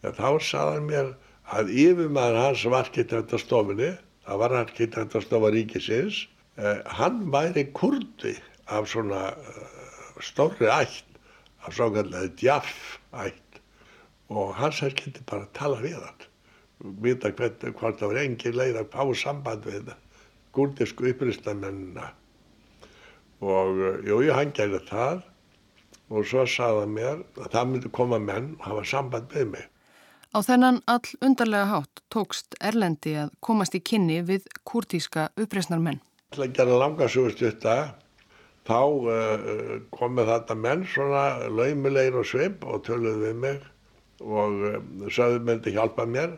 Já, 0.02 0.12
þá 0.14 0.28
saði 0.44 0.82
mér 0.86 1.14
að 1.50 1.70
yfirmaður 1.72 2.42
hans 2.42 2.64
var 2.68 2.84
arkitektstofinni, 2.84 3.94
það 4.26 4.42
var 4.42 4.58
arkitektstofa 4.62 5.54
ríkisins 5.54 6.26
Uh, 6.58 6.80
hann 6.90 7.20
væri 7.30 7.62
kurdi 7.70 8.32
af 8.66 8.88
svona 8.90 9.28
uh, 9.30 10.16
stórri 10.18 10.66
ætt, 10.66 11.04
af 11.62 11.76
svo 11.76 11.86
kallega 11.94 12.32
djaff 12.40 12.96
ætt 13.14 13.60
og 14.26 14.56
hans 14.58 14.80
er 14.82 14.96
getið 14.98 15.22
bara 15.30 15.46
að 15.46 15.52
tala 15.54 15.76
við 15.84 16.00
hann, 16.02 16.24
vita 17.04 17.30
hvort 17.30 18.00
það 18.00 18.02
var 18.02 18.18
engin 18.24 18.58
leið 18.58 18.80
að 18.80 18.90
fá 18.90 19.04
samband 19.20 19.68
við 19.70 19.92
kurdisku 20.58 21.12
upprýstamennina 21.12 22.08
og 23.44 23.82
uh, 23.82 23.98
jú, 24.06 24.20
hann 24.34 24.54
gerði 24.56 24.82
það. 24.88 25.24
Og 26.08 26.24
svo 26.24 26.46
saða 26.48 26.86
mér 26.88 27.20
að 27.36 27.50
það 27.52 27.66
myndi 27.68 27.90
koma 27.92 28.18
menn 28.22 28.54
og 28.56 28.64
hafa 28.64 28.84
samband 28.88 29.34
við 29.36 29.50
mig. 29.52 29.64
Á 30.32 30.40
þennan 30.44 30.82
all 30.88 31.04
undarlega 31.24 31.68
hátt 31.68 32.02
tókst 32.12 32.56
Erlendi 32.64 33.14
að 33.20 33.32
komast 33.44 33.76
í 33.76 33.80
kynni 33.84 34.22
við 34.24 34.48
kurdíska 34.68 35.28
upprýsnarmenn 35.36 36.00
til 36.34 36.44
að 36.44 36.54
gera 36.58 36.78
langarsugust 36.82 37.40
þetta 37.40 37.74
þá 38.68 38.80
uh, 38.84 39.76
komu 39.94 40.26
þetta 40.28 40.56
menn 40.60 40.84
svona 40.92 41.48
laumulegir 41.48 42.18
og 42.20 42.26
sveip 42.28 42.66
og 42.68 42.82
töluði 42.88 43.30
við 43.30 43.38
mig 43.44 43.62
og 44.20 44.66
uh, 44.68 44.76
sögðu 45.08 45.40
myndi 45.46 45.72
hjálpa 45.76 46.04
mér 46.04 46.36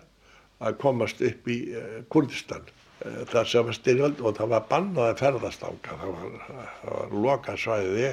að 0.63 0.79
komast 0.83 1.23
upp 1.27 1.51
í 1.51 1.59
uh, 1.75 1.97
Kurdistan 2.13 2.69
það 3.01 3.47
sem 3.49 3.69
var 3.69 3.77
styrjöld 3.77 4.21
og 4.21 4.37
það 4.37 4.53
var 4.55 4.67
bannaði 4.71 5.21
ferðastanga 5.21 6.01
það 6.03 6.17
var, 6.17 6.35
það 6.83 6.97
var 6.99 7.15
loka 7.27 7.57
svæði 7.57 8.11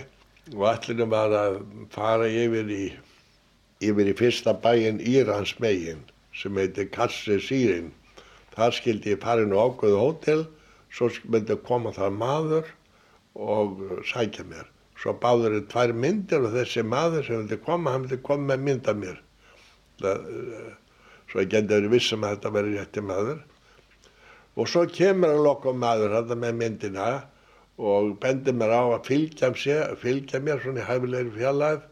og 0.56 0.64
allir 0.72 1.10
var 1.12 1.36
að 1.36 1.58
fara 1.92 2.30
yfir 2.32 2.72
í 2.72 2.84
yfir 3.84 4.10
í 4.10 4.14
fyrsta 4.18 4.54
bæin 4.64 5.02
Írans 5.04 5.54
megin 5.62 6.02
sem 6.34 6.56
heiti 6.58 6.88
Kassi 6.90 7.38
Sýrin. 7.42 7.92
Þar 8.56 8.74
skildi 8.74 9.14
ég 9.14 9.22
farin 9.22 9.54
á 9.54 9.60
ákveðu 9.62 10.00
hótel 10.02 10.46
svo 10.94 11.10
myndi 11.30 11.58
koma 11.68 11.94
það 11.94 12.18
maður 12.18 12.72
og 13.36 13.84
sækja 14.10 14.48
mér. 14.50 14.66
Svo 14.98 15.14
báður 15.22 15.60
þið 15.60 15.68
tvær 15.74 15.94
myndir 15.94 16.48
og 16.48 16.56
þessi 16.56 16.84
maður 16.86 17.28
sem 17.28 17.44
myndi 17.44 17.60
koma, 17.62 17.94
hann 17.94 18.06
myndi 18.06 18.18
koma 18.26 18.54
með 18.54 18.66
mynda 18.66 18.96
mér. 18.98 19.20
Það, 20.02 20.26
eh, 20.32 20.74
svo 21.30 21.44
ég 21.44 21.52
geti 21.54 21.74
verið 21.74 21.94
vissum 21.94 22.26
að 22.26 22.38
þetta 22.38 22.54
veri 22.56 22.76
rétti 22.78 23.06
maður 23.06 23.44
og 24.58 24.70
svo 24.70 24.86
kemur 24.90 25.36
að 25.36 25.44
loka 25.46 25.74
maður 25.74 26.16
þetta 26.18 26.38
með 26.42 26.56
myndina 26.62 27.10
og 27.78 28.16
bendir 28.22 28.56
mér 28.58 28.74
á 28.74 28.84
að 28.96 29.10
fylgja, 29.12 29.52
sér, 29.54 29.94
fylgja 30.02 30.42
mér 30.42 30.64
svona 30.64 30.82
í 30.82 30.88
hæfilegri 30.88 31.34
fjallæð 31.36 31.84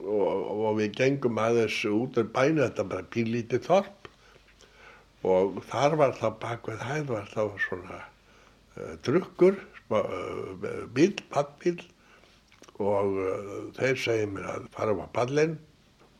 og, 0.00 0.48
og 0.56 0.78
við 0.80 0.94
gengum 0.96 1.40
aðeins 1.40 1.76
út 1.90 2.16
af 2.20 2.30
bænu, 2.32 2.62
þetta 2.62 2.86
bara 2.88 3.08
pílítið 3.12 3.64
þorp. 3.68 4.10
Og 5.26 5.60
þar 5.68 5.96
var 6.00 6.16
það 6.16 6.38
bakveð 6.44 6.84
hæð 6.86 7.10
var 7.10 7.28
það 7.32 7.52
svona 7.66 8.00
uh, 8.00 8.94
drukkur 9.04 9.60
uh, 9.90 10.86
bíl, 10.96 11.12
paddbíl 11.32 11.80
og 12.80 13.16
uh, 13.20 13.36
þeir 13.76 14.00
segið 14.00 14.32
mér 14.36 14.50
að 14.54 14.70
fara 14.76 14.96
á 14.96 15.08
pallin 15.16 15.56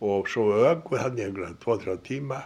og 0.05 0.29
svo 0.29 0.51
ögvið 0.69 1.01
hann 1.01 1.21
í 1.21 1.25
einhverja 1.25 1.57
2-3 1.65 1.97
tíma 2.05 2.43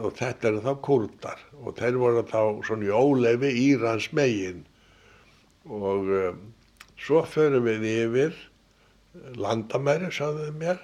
og 0.00 0.14
þetta 0.18 0.50
eru 0.50 0.62
þá 0.64 0.70
kurdar 0.86 1.42
og 1.60 1.76
þeir 1.78 1.98
voru 2.00 2.22
þá 2.28 2.40
svona 2.66 2.86
í 2.88 2.92
óleifi 2.94 3.50
Írans 3.64 4.08
megin. 4.16 4.62
Og 5.68 6.08
um, 6.16 6.38
svo 7.00 7.22
förum 7.28 7.66
við 7.68 7.86
yfir 7.90 8.38
landamæri, 9.40 10.10
sagðuðu 10.14 10.54
mér. 10.60 10.80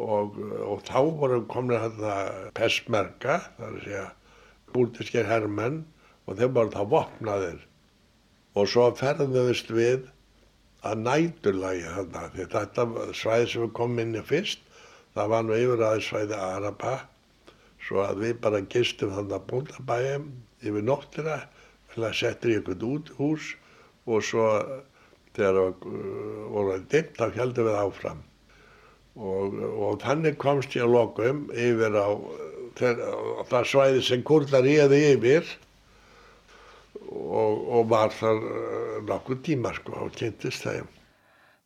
Og, 0.00 0.38
og 0.64 0.80
þá 0.88 0.98
voru 1.20 1.42
komin 1.52 1.82
þetta 1.82 2.16
pestmerka, 2.56 3.42
það 3.58 3.66
er 3.66 3.74
að 3.76 3.84
segja 3.86 4.06
búltískir 4.72 5.28
herrmenn 5.28 5.82
og 6.24 6.38
þeir 6.38 6.54
voru 6.56 6.72
þá 6.72 6.82
vopnaðir. 6.94 7.60
Og 8.56 8.68
svo 8.72 8.88
ferðuðist 8.96 9.70
við 9.72 10.08
að 10.82 11.04
næturlægi 11.06 11.92
því 12.34 12.46
þetta 12.52 12.86
svæði 13.14 13.50
sem 13.52 13.66
við 13.66 13.74
komum 13.78 14.02
inn 14.02 14.18
í 14.18 14.24
fyrst 14.26 14.64
það 15.14 15.32
var 15.32 15.46
nú 15.46 15.56
yfir 15.56 15.84
aðeins 15.86 16.08
svæði 16.08 16.38
Araba 16.38 16.94
svo 17.86 18.04
að 18.04 18.22
við 18.24 18.38
bara 18.44 18.62
gistum 18.72 19.12
þarna 19.16 19.40
búndabæjum 19.50 20.28
yfir 20.62 20.86
nóttina 20.86 21.38
eða 21.96 22.12
settir 22.16 22.52
í 22.52 22.58
einhvern 22.60 22.86
út 22.88 23.12
hús 23.18 23.52
og 24.06 24.24
svo 24.26 24.46
þegar 25.36 25.58
uh, 25.72 25.74
voru 26.52 26.76
að 26.76 26.86
dimt 26.92 27.18
þá 27.18 27.26
heldum 27.38 27.68
við 27.68 27.80
áfram 27.80 28.22
og, 29.16 29.58
og 29.58 30.00
þannig 30.04 30.38
komst 30.40 30.76
ég 30.76 30.86
að 30.86 30.96
lokum 30.96 31.44
yfir 31.52 31.98
á 31.98 32.08
þegar, 32.78 33.12
það 33.50 33.68
svæði 33.72 34.06
sem 34.06 34.24
kurdar 34.24 34.64
réði 34.66 35.02
yfir 35.12 35.52
og, 37.12 37.60
og 37.78 37.86
var 37.92 38.14
þar 38.16 38.40
uh, 38.40 38.98
nokkur 39.08 39.40
tíma 39.44 39.74
sko 39.76 40.06
og 40.06 40.16
kynntist 40.16 40.66
þeim. 40.68 40.88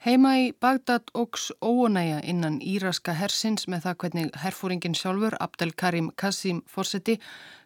Heima 0.04 0.34
í 0.38 0.50
Bagdad 0.60 1.08
ógs 1.16 1.48
óonæja 1.64 2.18
innan 2.28 2.58
íraska 2.60 3.14
hersins 3.16 3.64
með 3.66 3.86
það 3.86 3.96
hvernig 4.02 4.34
herfóringin 4.42 4.94
sjálfur 4.94 5.36
Abdel 5.40 5.72
Karim 5.72 6.10
Kassim 6.20 6.60
Fawcetti 6.68 7.16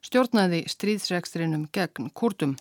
stjórnaði 0.06 0.62
stríðsregstrinum 0.70 1.66
gegn 1.74 2.12
kurdum 2.14 2.54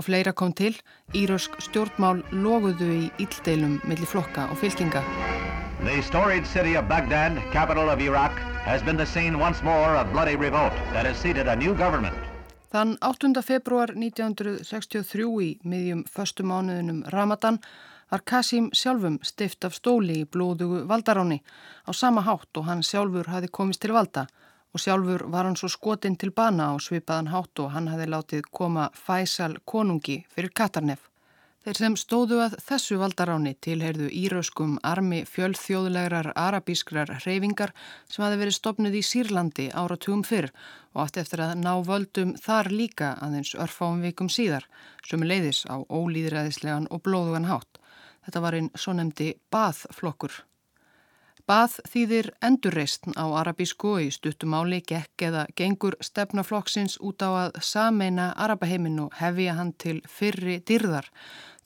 og 0.00 0.06
fleira 0.08 0.32
kom 0.32 0.52
til, 0.56 0.72
írask 1.14 1.54
stjórnmál 1.60 2.24
loguðu 2.32 2.88
í 2.96 3.06
íldeilum 3.22 3.78
millir 3.84 4.08
flokka 4.08 4.48
og 4.50 4.58
fylkinga. 4.58 5.04
The 5.84 6.02
storied 6.02 6.46
city 6.46 6.74
of 6.76 6.88
Baghdad, 6.88 7.38
capital 7.52 7.88
of 7.88 8.00
Iraq, 8.00 8.32
has 8.64 8.82
been 8.82 8.96
the 8.96 9.06
scene 9.06 9.38
once 9.38 9.62
more 9.62 9.96
of 9.96 10.10
bloody 10.12 10.36
revolt 10.36 10.74
that 10.92 11.06
has 11.06 11.16
seated 11.16 11.48
a 11.48 11.56
new 11.56 11.74
government. 11.74 12.16
Þann 12.70 12.98
8. 13.02 13.40
februar 13.42 13.94
1963 13.96 15.30
í 15.42 15.48
miðjum 15.64 16.04
förstu 16.06 16.44
mánuðinum 16.46 17.00
Ramadan 17.10 17.58
var 18.10 18.22
Kasim 18.26 18.70
sjálfum 18.74 19.18
stift 19.22 19.64
af 19.64 19.76
stóli 19.78 20.20
í 20.22 20.28
blóðugu 20.28 20.84
valdaráni 20.90 21.40
á 21.86 21.90
sama 21.94 22.24
hátt 22.26 22.56
og 22.58 22.66
hann 22.66 22.82
sjálfur 22.82 23.30
hafi 23.30 23.48
komist 23.48 23.82
til 23.84 23.94
valda 23.94 24.26
og 24.72 24.82
sjálfur 24.82 25.26
var 25.30 25.46
hann 25.46 25.58
svo 25.58 25.68
skotinn 25.68 26.16
til 26.16 26.30
bana 26.30 26.72
á 26.72 26.74
svipaðan 26.78 27.30
hátt 27.34 27.62
og 27.62 27.70
hann 27.74 27.88
hafi 27.90 28.06
látið 28.10 28.50
koma 28.50 28.90
Faisal 28.94 29.56
konungi 29.64 30.24
fyrir 30.34 30.52
Katarnef. 30.54 31.10
Þeir 31.60 31.76
sem 31.76 31.96
stóðu 32.00 32.38
að 32.40 32.54
þessu 32.64 32.96
valdaráni 32.96 33.50
tilheyrðu 33.60 34.06
íröskum 34.16 34.78
armi 34.90 35.18
fjöldþjóðlegrar 35.28 36.30
arabískrar 36.32 37.10
hreyfingar 37.18 37.74
sem 38.08 38.24
hafi 38.24 38.38
verið 38.40 38.56
stopnud 38.56 38.96
í 38.96 39.02
Sýrlandi 39.04 39.66
áratugum 39.76 40.22
fyrr 40.24 40.48
og 40.94 41.02
átt 41.04 41.20
eftir 41.20 41.42
að 41.44 41.58
ná 41.60 41.74
völdum 41.84 42.32
þar 42.40 42.72
líka 42.72 43.10
aðeins 43.20 43.52
örfáum 43.60 44.00
vikum 44.06 44.32
síðar 44.32 44.64
sem 45.04 45.20
leiðis 45.20 45.66
á 45.68 45.84
ólýðræðislegan 45.84 46.88
og 46.88 47.04
blóðugan 47.04 47.50
hátt. 47.50 47.79
Þetta 48.24 48.44
var 48.44 48.56
einn 48.58 48.70
svo 48.76 48.94
nefndi 48.96 49.34
bathflokkur. 49.52 50.32
Bað 51.50 51.80
þýðir 51.90 52.28
endurreistn 52.46 53.16
á 53.18 53.26
arabísku 53.40 53.94
og 53.96 54.02
í 54.06 54.10
stuttumáli 54.14 54.82
gekk 54.86 55.24
eða 55.28 55.46
gengur 55.58 55.96
stefnaflokksins 55.98 56.98
út 57.02 57.24
á 57.26 57.30
að 57.30 57.56
sameina 57.66 58.28
arabaheiminn 58.36 59.00
og 59.06 59.16
hefja 59.18 59.56
hann 59.58 59.72
til 59.72 59.96
fyrri 60.06 60.60
dyrðar, 60.62 61.08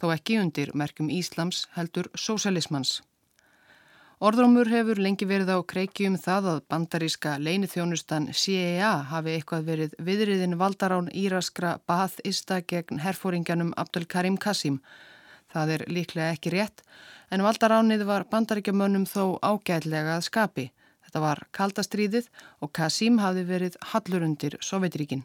þó 0.01 0.15
ekki 0.15 0.39
undir 0.41 0.73
merkum 0.73 1.11
Íslams 1.13 1.67
heldur 1.77 2.09
sósalismans. 2.15 3.03
Orðrómur 4.25 4.71
hefur 4.71 4.97
lengi 5.05 5.27
verið 5.29 5.51
á 5.53 5.59
kreiki 5.69 6.07
um 6.09 6.15
það 6.17 6.47
að 6.53 6.61
bandaríska 6.73 7.35
leinithjónustan 7.45 8.31
CIA 8.33 8.93
hafi 9.11 9.35
eitthvað 9.35 9.67
verið 9.67 9.97
viðriðin 10.07 10.57
valdarán 10.61 11.11
íraskra 11.13 11.75
bathista 11.85 12.63
gegn 12.63 13.03
herfóringjanum 13.05 13.75
Abdul 13.77 14.07
Karim 14.07 14.39
Kassim. 14.39 14.79
Það 15.55 15.75
er 15.77 15.85
líklega 15.87 16.33
ekki 16.35 16.53
rétt 16.55 16.83
en 17.31 17.45
valdaránið 17.47 18.03
var 18.09 18.27
bandaríkjamönnum 18.31 19.07
þó 19.07 19.39
ágætlega 19.43 20.19
að 20.19 20.27
skapi. 20.29 20.67
Þetta 21.07 21.23
var 21.23 21.41
kaldastríðið 21.55 22.29
og 22.61 22.73
Kasim 22.75 23.21
hafi 23.23 23.45
verið 23.47 23.79
hallur 23.93 24.27
undir 24.27 24.59
Sovjetríkin. 24.61 25.25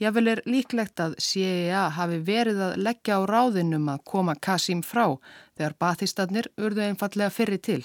Jável 0.00 0.26
er 0.32 0.40
líklegt 0.48 0.98
að 0.98 1.18
CIA 1.22 1.84
hafi 1.94 2.16
verið 2.26 2.62
að 2.66 2.78
leggja 2.82 3.20
á 3.20 3.28
ráðinum 3.30 3.90
að 3.92 4.00
koma 4.10 4.34
Kasim 4.34 4.80
frá 4.82 5.04
þegar 5.54 5.76
bathistarnir 5.78 6.48
urðu 6.58 6.88
einfallega 6.88 7.30
fyrri 7.30 7.60
til. 7.62 7.84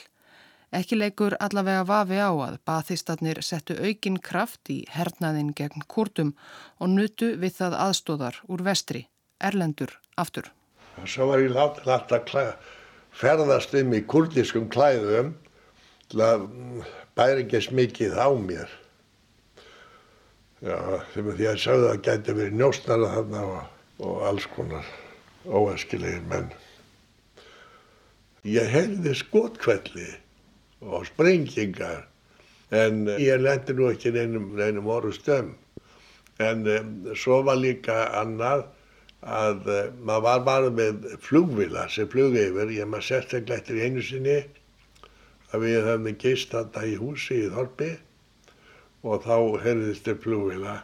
Ekki 0.73 0.97
leikur 0.97 1.35
allavega 1.41 1.85
vafi 1.85 2.17
á 2.21 2.29
að 2.29 2.57
bathistarnir 2.65 3.41
settu 3.45 3.77
aukin 3.77 4.17
kraft 4.21 4.69
í 4.73 4.83
hernaðin 4.93 5.53
gegn 5.57 5.85
kurtum 5.87 6.35
og 6.77 6.93
nutu 6.93 7.33
við 7.41 7.57
það 7.61 7.77
aðstóðar 7.87 8.41
úr 8.47 8.65
vestri, 8.65 9.07
erlendur, 9.41 9.93
aftur. 10.17 10.49
Svo 11.07 11.29
var 11.29 11.43
ég 11.43 11.55
látt 11.55 12.11
að 12.11 12.25
klæða 12.29 12.57
ferðast 13.19 13.73
um 13.77 13.95
í 13.95 14.03
kurdiskum 14.07 14.69
klæðum 14.71 15.33
til 16.11 16.21
að 16.25 16.45
bæri 17.17 17.43
ekki 17.45 17.61
smikið 17.65 18.15
á 18.15 18.29
mér. 18.35 18.71
Já, 20.59 20.77
þegar 21.13 21.37
því 21.37 21.47
að 21.49 21.61
sagði 21.63 21.85
að 21.85 21.89
það 21.89 22.01
gæti 22.07 22.35
verið 22.37 22.57
njóstnara 22.59 23.11
þarna 23.13 23.43
og, 23.47 23.59
og 24.03 24.25
alls 24.27 24.47
konar 24.55 24.89
óæskilegir 25.47 26.25
menn. 26.31 26.49
Ég 28.47 28.67
heyrði 28.71 29.13
skotkvelli 29.19 30.09
og 30.83 31.07
sprengingar 31.07 32.05
en 32.75 33.07
ég 33.19 33.39
lendi 33.41 33.75
nú 33.75 33.89
ekki 33.91 34.13
reynum, 34.15 34.51
reynum 34.59 34.87
orðu 34.91 35.15
stömm. 35.15 35.55
En 36.39 36.63
um, 36.71 36.91
svo 37.19 37.41
var 37.43 37.59
líka 37.59 38.05
annað 38.15 38.67
að 39.19 39.65
uh, 39.67 39.79
maður 39.99 40.25
var 40.27 40.43
bara 40.47 40.69
með 40.71 41.07
flugvila 41.23 41.87
sem 41.91 42.07
flug 42.11 42.37
yfir, 42.39 42.71
ég 42.71 42.87
maður 42.87 43.07
sérstaklega 43.09 43.59
eftir 43.59 43.81
einu 43.83 44.03
sinni 44.05 44.37
að 45.51 45.65
við 45.65 45.79
höfum 45.87 46.19
geist 46.21 46.53
þetta 46.53 46.85
í 46.85 46.95
húsi 46.99 47.41
í 47.43 47.49
Þorpi 47.51 47.89
og 49.03 49.25
þá 49.25 49.35
herðist 49.63 50.07
þér 50.07 50.21
flugvila 50.23 50.75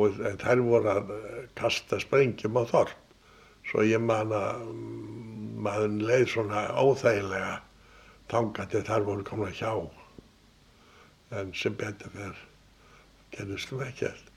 og 0.00 0.20
þær 0.40 0.62
voru 0.64 0.90
að 0.92 1.10
eh, 1.16 1.40
kasta 1.58 1.98
sprengjum 2.00 2.56
á 2.56 2.64
Þorp. 2.70 2.98
Svo 3.68 3.84
ég 3.86 4.00
man 4.02 4.32
að 4.34 4.64
mm, 4.72 5.58
maður 5.62 5.98
leið 6.08 6.24
svona 6.32 6.64
óþægilega 6.80 7.58
tanga 8.32 8.66
til 8.72 8.82
þar 8.88 9.06
voru 9.06 9.26
komna 9.28 9.52
hjá. 9.54 9.72
En 11.36 11.52
sem 11.56 11.76
betur 11.78 12.12
fyrir 12.16 12.40
kennist 13.32 13.70
þú 13.70 13.84
ekki 13.86 14.08
eftir. 14.08 14.28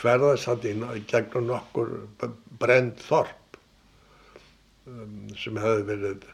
Ferðast 0.00 0.48
þetta 0.48 0.94
í 0.96 1.02
gegnum 1.08 1.50
nokkur 1.50 1.90
brend 2.60 3.00
þorp 3.04 3.58
um, 4.88 5.26
sem 5.36 5.58
hefði 5.60 5.86
verið 5.90 6.28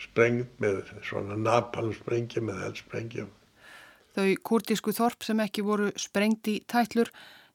sprengt 0.00 0.60
með 0.62 0.92
svona 1.06 1.38
napalmsprengi 1.40 2.42
með 2.44 2.62
heldsprengjum. 2.66 3.32
Þau 4.16 4.28
kurtísku 4.48 4.94
þorp 4.96 5.26
sem 5.26 5.40
ekki 5.44 5.64
voru 5.66 5.90
sprengt 6.00 6.48
í 6.52 6.60
tætlur 6.68 7.10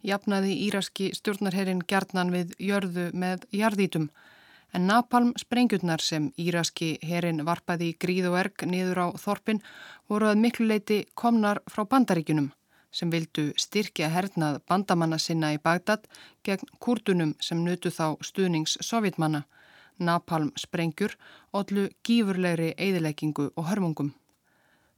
jafnaði 0.06 0.58
íraski 0.68 1.12
stjórnarherrin 1.16 1.82
gerðnan 1.88 2.34
við 2.34 2.54
jörðu 2.62 3.10
með 3.18 3.46
jarðítum 3.56 4.10
en 4.76 4.88
napalm 4.88 5.34
sprengjurnar 5.40 6.02
sem 6.04 6.30
íraski 6.40 6.96
herrin 7.06 7.44
varpaði 7.48 7.92
í 7.92 7.98
gríð 8.02 8.32
og 8.32 8.40
erg 8.44 8.66
niður 8.68 9.04
á 9.04 9.08
þorpin 9.20 9.62
voru 10.10 10.32
að 10.32 10.42
miklu 10.46 10.68
leiti 10.70 11.04
komnar 11.16 11.62
frá 11.70 11.86
bandaríkunum 11.86 12.52
sem 12.92 13.12
vildu 13.12 13.52
styrkja 13.58 14.10
hernað 14.12 14.60
bandamanna 14.68 15.18
sinna 15.20 15.54
í 15.56 15.60
Bagdad 15.64 16.08
gegn 16.46 16.68
kurdunum 16.84 17.34
sem 17.40 17.64
nutu 17.64 17.90
þá 17.90 18.18
stuðnings 18.26 18.78
sovjetmanna, 18.84 19.46
napalm 20.00 20.52
sprengjur, 20.60 21.16
ollu 21.54 21.88
gífurlegri 22.04 22.74
eðileggingu 22.78 23.52
og 23.56 23.70
hörmungum. 23.70 24.12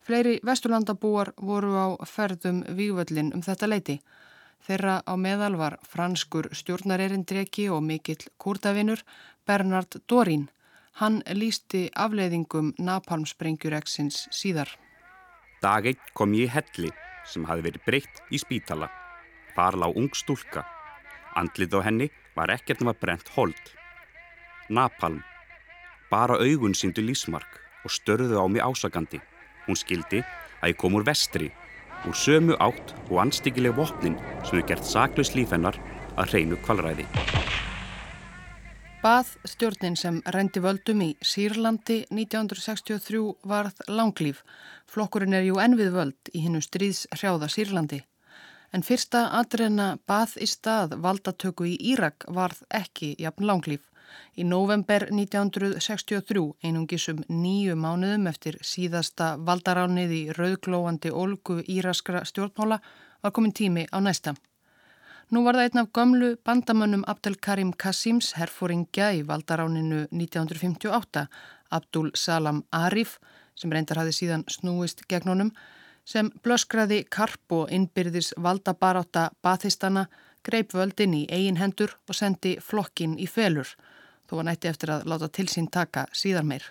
Fleiri 0.03 0.39
vesturlandabúar 0.43 1.31
voru 1.37 1.77
á 1.79 1.87
ferðum 2.05 2.63
vývöllin 2.67 3.31
um 3.35 3.43
þetta 3.45 3.69
leiti. 3.69 3.99
Þeirra 4.63 4.99
á 5.03 5.13
meðal 5.19 5.55
var 5.59 5.77
franskur 5.87 6.49
stjórnarerindreki 6.55 7.69
og 7.69 7.83
mikill 7.83 8.27
kurdavinur 8.37 9.03
Bernard 9.47 9.99
Dorín. 10.07 10.49
Hann 10.99 11.23
lísti 11.31 11.87
afleiðingum 11.95 12.73
napalmsprengjur-eksins 12.77 14.27
síðar. 14.31 14.69
Daginn 15.63 15.99
kom 16.13 16.35
ég 16.35 16.51
helli 16.51 16.91
sem 17.25 17.45
hafi 17.47 17.65
verið 17.65 17.85
breytt 17.85 18.21
í 18.31 18.39
spítala. 18.41 18.89
Þar 19.55 19.79
lág 19.83 19.97
ung 19.99 20.11
stúlka. 20.17 20.63
Andlið 21.37 21.77
á 21.77 21.79
henni 21.85 22.09
var 22.35 22.53
ekkert 22.53 22.83
að 22.85 22.99
brent 23.01 23.29
hold. 23.35 23.63
Napalm. 24.69 25.21
Bara 26.09 26.37
augun 26.41 26.75
síndu 26.77 27.01
lísmark 27.01 27.59
og 27.83 27.91
störðu 27.91 28.37
á 28.37 28.45
mig 28.47 28.61
ásagandi. 28.61 29.21
Hún 29.67 29.79
skildi 29.79 30.23
að 30.61 30.73
ég 30.73 30.79
kom 30.79 30.95
úr 30.95 31.05
vestri, 31.07 31.51
úr 32.07 32.15
sömu 32.15 32.57
átt 32.59 32.95
og 33.09 33.19
anstíkileg 33.25 33.75
vopnin 33.75 34.19
sem 34.43 34.59
hefur 34.59 34.67
gert 34.73 34.87
saklaus 34.87 35.33
lífennar 35.35 35.79
að 36.17 36.35
reynu 36.35 36.59
kvalræði. 36.65 37.07
Bað 39.03 39.33
stjórnin 39.43 39.97
sem 39.99 40.21
rendi 40.31 40.61
völdum 40.63 41.01
í 41.03 41.09
Sýrlandi 41.27 42.05
1963 42.07 43.23
varð 43.51 43.81
langlýf. 43.91 44.37
Flokkurinn 44.87 45.35
er 45.35 45.43
jú 45.43 45.57
envið 45.59 45.89
völd 45.91 46.29
í 46.31 46.43
hinnu 46.45 46.61
stríðs 46.63 47.01
hrjáða 47.11 47.49
Sýrlandi. 47.51 47.99
En 48.71 48.85
fyrsta 48.87 49.25
aðreina 49.41 49.89
bað 50.07 50.37
í 50.45 50.47
stað 50.47 50.95
valdatöku 51.03 51.67
í 51.67 51.73
Írak 51.91 52.23
varð 52.31 52.63
ekki 52.79 53.11
jafn 53.19 53.43
langlýf. 53.49 53.83
Í 54.39 54.47
november 54.47 55.09
1963, 55.11 56.45
einungisum 56.63 57.19
nýju 57.27 57.75
mánuðum 57.75 58.31
eftir 58.31 58.61
síðasta 58.63 59.33
valdaránið 59.35 60.15
í 60.15 60.23
rauðglóandi 60.39 61.11
olgu 61.11 61.59
íraskra 61.67 62.23
stjórnmála, 62.23 62.79
var 63.19 63.35
komin 63.35 63.51
tími 63.51 63.83
á 63.91 63.99
næsta. 63.99 64.37
Nú 65.33 65.41
var 65.41 65.57
það 65.57 65.65
einn 65.65 65.79
af 65.81 65.87
gömlu 65.97 66.27
bandamönnum 66.45 67.03
Abdel 67.09 67.35
Karim 67.41 67.71
Kassims 67.83 68.27
herfóringja 68.37 69.07
í 69.17 69.23
valdaráninu 69.25 70.03
1958, 70.13 71.23
Abdul 71.73 72.11
Salam 72.13 72.59
Arif, 72.69 73.15
sem 73.57 73.71
reyndar 73.73 73.97
hafi 73.97 74.11
síðan 74.13 74.43
snúist 74.45 75.01
gegn 75.09 75.31
honum, 75.31 75.49
sem 76.05 76.29
blöskraði 76.45 76.99
karp 77.09 77.55
og 77.57 77.71
innbyrðis 77.73 78.29
valdabaráta 78.45 79.23
bathistana, 79.41 80.03
greip 80.45 80.75
völdin 80.77 81.15
í 81.17 81.23
eigin 81.31 81.57
hendur 81.57 81.95
og 82.05 82.19
sendi 82.19 82.59
flokkin 82.61 83.15
í 83.17 83.25
felur, 83.25 83.71
þó 84.29 84.35
var 84.37 84.49
nætti 84.51 84.69
eftir 84.69 84.91
að 84.93 85.07
láta 85.09 85.31
til 85.33 85.47
sín 85.49 85.71
taka 85.71 86.03
síðan 86.13 86.51
meir. 86.51 86.67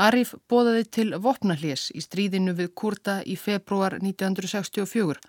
Arif 0.00 0.32
bóðaði 0.48 0.88
til 0.96 1.12
vopnahlés 1.20 1.90
í 1.92 2.00
stríðinu 2.00 2.56
við 2.56 2.72
Kurta 2.72 3.18
í 3.20 3.36
februar 3.36 3.98
1964 4.00 5.20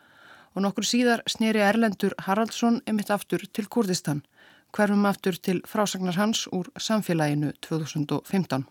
og 0.56 0.66
nokkur 0.66 0.86
síðar 0.88 1.24
sneri 1.32 1.62
Erlendur 1.64 2.16
Haraldsson 2.26 2.82
emitt 2.90 3.12
aftur 3.14 3.44
til 3.56 3.70
Kurdistan, 3.72 4.22
hverfum 4.76 5.06
aftur 5.08 5.38
til 5.40 5.62
frásagnar 5.68 6.18
hans 6.20 6.48
úr 6.52 6.68
samfélaginu 6.80 7.54
2015. 7.64 8.66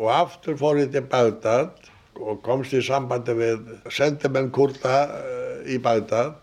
Og 0.00 0.08
aftur 0.10 0.56
fór 0.58 0.80
ég 0.80 0.92
til 0.92 1.04
Bagdad 1.08 1.90
og 2.20 2.40
komst 2.46 2.74
í 2.74 2.82
sambandi 2.84 3.34
við 3.36 3.68
sendimenn 3.92 4.52
Kurda 4.54 4.96
eh, 5.20 5.74
í 5.76 5.78
Bagdad. 5.82 6.40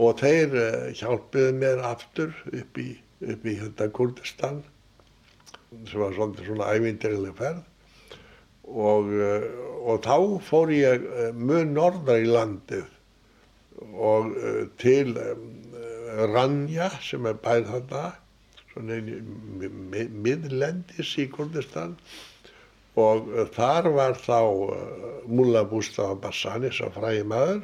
Og 0.00 0.20
þeir 0.20 0.54
eh, 0.56 0.92
hjálpiði 0.96 1.56
mér 1.60 1.82
aftur 1.84 2.32
upp 2.46 2.78
í, 2.80 2.92
upp 3.26 3.44
í 3.44 3.56
þetta 3.60 3.90
Kurdistan 3.94 4.62
sem 5.86 6.00
var 6.02 6.16
svona 6.16 6.70
ævindirileg 6.72 7.36
ferð. 7.38 7.66
Og, 8.70 9.12
eh, 9.12 9.46
og 9.84 10.00
þá 10.06 10.16
fór 10.46 10.72
ég 10.72 11.04
mun 11.36 11.76
norðar 11.76 12.24
í 12.24 12.30
landið 12.30 12.88
og 13.78 14.34
til 14.80 15.14
Ranja 16.34 16.90
sem 17.04 17.26
er 17.26 17.38
bæð 17.40 17.70
þarna 17.70 18.04
miðlendis 20.26 21.14
í 21.20 21.26
Kurdistan. 21.32 21.96
Og 22.98 23.30
þar 23.54 23.88
var 23.94 24.18
þá 24.18 24.40
Mullah 25.30 25.68
Mustafa 25.70 26.18
Bassani 26.20 26.72
sem 26.74 26.90
fræði 26.94 27.24
maður. 27.30 27.62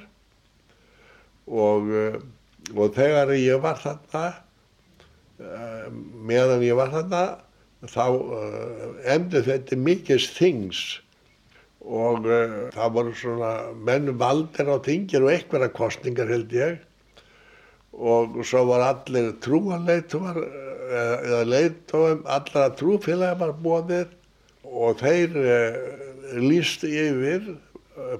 Og, 1.47 1.91
og 2.75 2.95
þegar 2.97 3.35
ég 3.37 3.61
var 3.63 3.79
þarna 3.83 4.27
meðan 6.27 6.65
ég 6.65 6.79
var 6.79 6.93
þarna 6.95 7.25
þá 7.93 8.07
emdi 9.13 9.43
þetta 9.45 9.77
mikils 9.79 10.31
þings 10.37 10.85
og 11.87 12.27
það 12.75 12.93
voru 12.99 13.15
svona 13.15 13.53
menn 13.87 14.17
valdir 14.19 14.67
á 14.67 14.77
þingir 14.83 15.23
og 15.23 15.33
einhverja 15.33 15.73
kostningar 15.77 16.31
held 16.33 16.55
ég. 16.57 16.81
Og 17.97 18.43
svo 18.45 18.65
var 18.69 18.83
allir 18.89 19.31
trúanleitumar 19.41 20.41
eða 20.87 21.43
leitum 21.47 22.23
allra 22.31 22.69
trúfélagi 22.79 23.41
var 23.41 23.55
bóðið 23.63 24.13
og 24.67 25.01
þeir 25.01 25.39
uh, 25.41 25.79
líst 26.43 26.85
yfir 26.87 27.55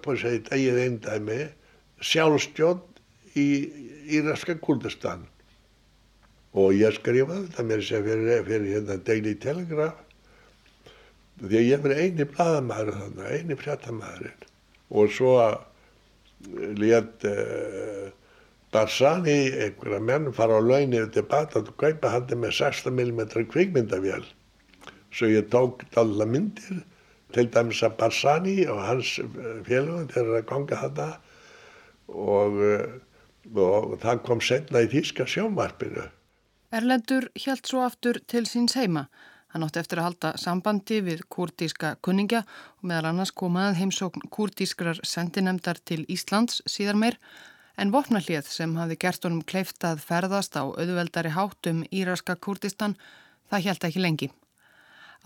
på 0.03 0.17
sitt 0.17 0.49
eigið 0.55 0.81
eindæmi 0.87 1.41
sjálfstjón 2.01 2.81
í 3.37 3.49
Íraska 4.17 4.57
Kurdistan 4.63 5.27
og 6.57 6.73
ég 6.77 6.95
skrifaði 6.97 7.49
þetta 7.51 7.67
mér 7.69 7.85
sem 7.85 8.05
fyrir, 8.07 8.45
fyrir 8.47 8.71
hérna 8.73 8.97
Daily 9.05 9.35
Telegraph 9.43 10.06
því 11.43 11.59
að 11.61 11.69
ég 11.71 11.83
verið 11.85 12.03
eini 12.03 12.29
bladamæður 12.33 13.01
þannig, 13.01 13.33
eini 13.35 13.59
fjartamæðurinn 13.61 14.47
og 14.97 15.11
svo 15.13 15.33
létt 16.79 17.27
uh, 17.29 18.09
Barzani, 18.75 19.39
einhverja 19.65 20.01
menn 20.05 20.33
fara 20.37 20.59
á 20.59 20.63
launni 20.63 21.01
til 21.15 21.25
Bagdad 21.29 21.71
og 21.71 21.79
kaupa 21.81 22.13
handi 22.13 22.37
með 22.39 22.59
16mm 22.59 23.49
kvikmyndavél 23.53 24.27
svo 25.17 25.31
ég 25.31 25.49
tók 25.53 25.85
allar 25.97 26.29
myndir 26.29 26.83
til 27.35 27.49
dæmis 27.53 27.83
að 27.85 27.97
Barzani 28.01 28.57
og 28.71 28.83
hans 28.85 29.17
félagum 29.67 30.11
þegar 30.13 30.41
að 30.41 30.49
ganga 30.51 30.81
þetta 30.83 31.09
og, 32.13 32.61
og 33.55 33.97
það 34.03 34.23
kom 34.27 34.43
senna 34.45 34.85
í 34.85 34.91
Þíska 34.93 35.27
sjónvarpinu. 35.31 36.07
Erlendur 36.75 37.29
hjælt 37.39 37.71
svo 37.71 37.83
aftur 37.87 38.21
til 38.29 38.45
síns 38.49 38.77
heima. 38.79 39.07
Hann 39.53 39.65
átti 39.65 39.81
eftir 39.81 40.01
að 40.01 40.09
halda 40.09 40.31
sambandi 40.43 41.01
við 41.07 41.23
kurdíska 41.33 41.95
kunningja 42.03 42.43
og 42.81 42.89
meðal 42.91 43.13
annars 43.13 43.33
komað 43.33 43.77
heimsókn 43.81 44.27
kurdískrar 44.35 44.99
sendinemdar 45.07 45.79
til 45.85 46.03
Íslands 46.13 46.63
síðar 46.67 46.99
meir 47.03 47.19
en 47.77 47.93
vopnallið 47.93 48.49
sem 48.51 48.75
hafi 48.81 48.97
gert 49.05 49.25
honum 49.25 49.45
kleiftað 49.45 50.03
ferðast 50.03 50.57
á 50.57 50.65
auðveldari 50.65 51.33
hátum 51.37 51.85
Íraska 51.93 52.37
Kurdistan, 52.37 52.97
það 53.51 53.65
hjælt 53.67 53.89
ekki 53.89 54.03
lengi. 54.03 54.31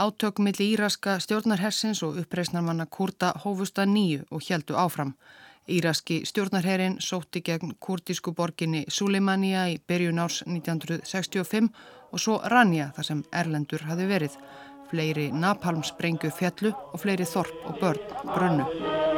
Átök 0.00 0.40
millir 0.42 0.74
Íraska 0.74 1.18
stjórnarhersins 1.20 2.02
og 2.06 2.18
uppreisnarmanna 2.22 2.86
Kurda 2.86 3.32
hófusta 3.44 3.84
nýju 3.86 4.26
og 4.30 4.42
hjæltu 4.46 4.76
áfram. 4.76 5.14
Íraski 5.70 6.22
stjórnarherin 6.26 6.96
sótti 6.98 7.42
gegn 7.46 7.76
kurdísku 7.78 8.32
borginni 8.34 8.84
Suleimania 8.88 9.68
í 9.70 9.78
byrjun 9.78 10.18
árs 10.18 10.40
1965 10.46 11.70
og 12.10 12.22
svo 12.22 12.40
Ranja 12.50 12.90
þar 12.96 13.08
sem 13.10 13.22
Erlendur 13.42 13.86
hafi 13.86 14.08
verið. 14.10 14.34
Fleiri 14.90 15.28
napalmsprengju 15.30 16.32
fjallu 16.34 16.74
og 16.74 16.98
fleiri 17.04 17.28
þorp 17.28 17.70
og 17.70 17.78
börn 17.84 18.18
brönnu. 18.34 19.09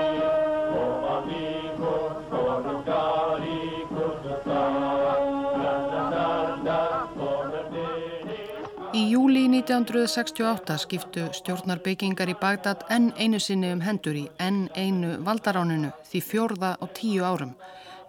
1968 9.63 10.75
skiptu 10.83 11.29
stjórnarbyggingar 11.37 12.31
í 12.33 12.35
Bagdad 12.35 12.81
enn 12.91 13.13
einu 13.15 13.39
sinni 13.39 13.69
um 13.71 13.83
hendur 13.85 14.17
í 14.19 14.23
enn 14.43 14.65
einu 14.75 15.13
valdaráninu 15.23 15.93
því 16.09 16.23
fjórða 16.27 16.71
á 16.83 16.85
tíu 16.97 17.23
árum. 17.23 17.53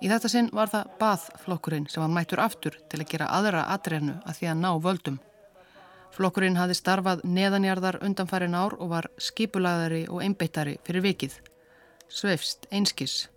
Í 0.02 0.10
þetta 0.10 0.32
sinn 0.34 0.50
var 0.50 0.72
það 0.72 0.96
Bath-flokkurinn 1.04 1.86
sem 1.94 2.02
var 2.02 2.10
mættur 2.16 2.42
aftur 2.42 2.80
til 2.90 3.04
að 3.04 3.12
gera 3.12 3.30
aðra 3.38 3.68
atrenu 3.76 4.16
að 4.26 4.40
því 4.40 4.50
að 4.50 4.60
ná 4.64 4.72
völdum. 4.88 5.22
Flokkurinn 6.18 6.58
hafi 6.58 6.80
starfað 6.80 7.22
neðanjarðar 7.38 8.00
undanfærin 8.02 8.58
ár 8.58 8.74
og 8.80 8.90
var 8.96 9.12
skipulagðari 9.22 10.08
og 10.10 10.26
einbeittari 10.26 10.80
fyrir 10.88 11.06
vikið. 11.06 11.38
Sveifst, 12.10 12.66
einskis. 12.74 13.28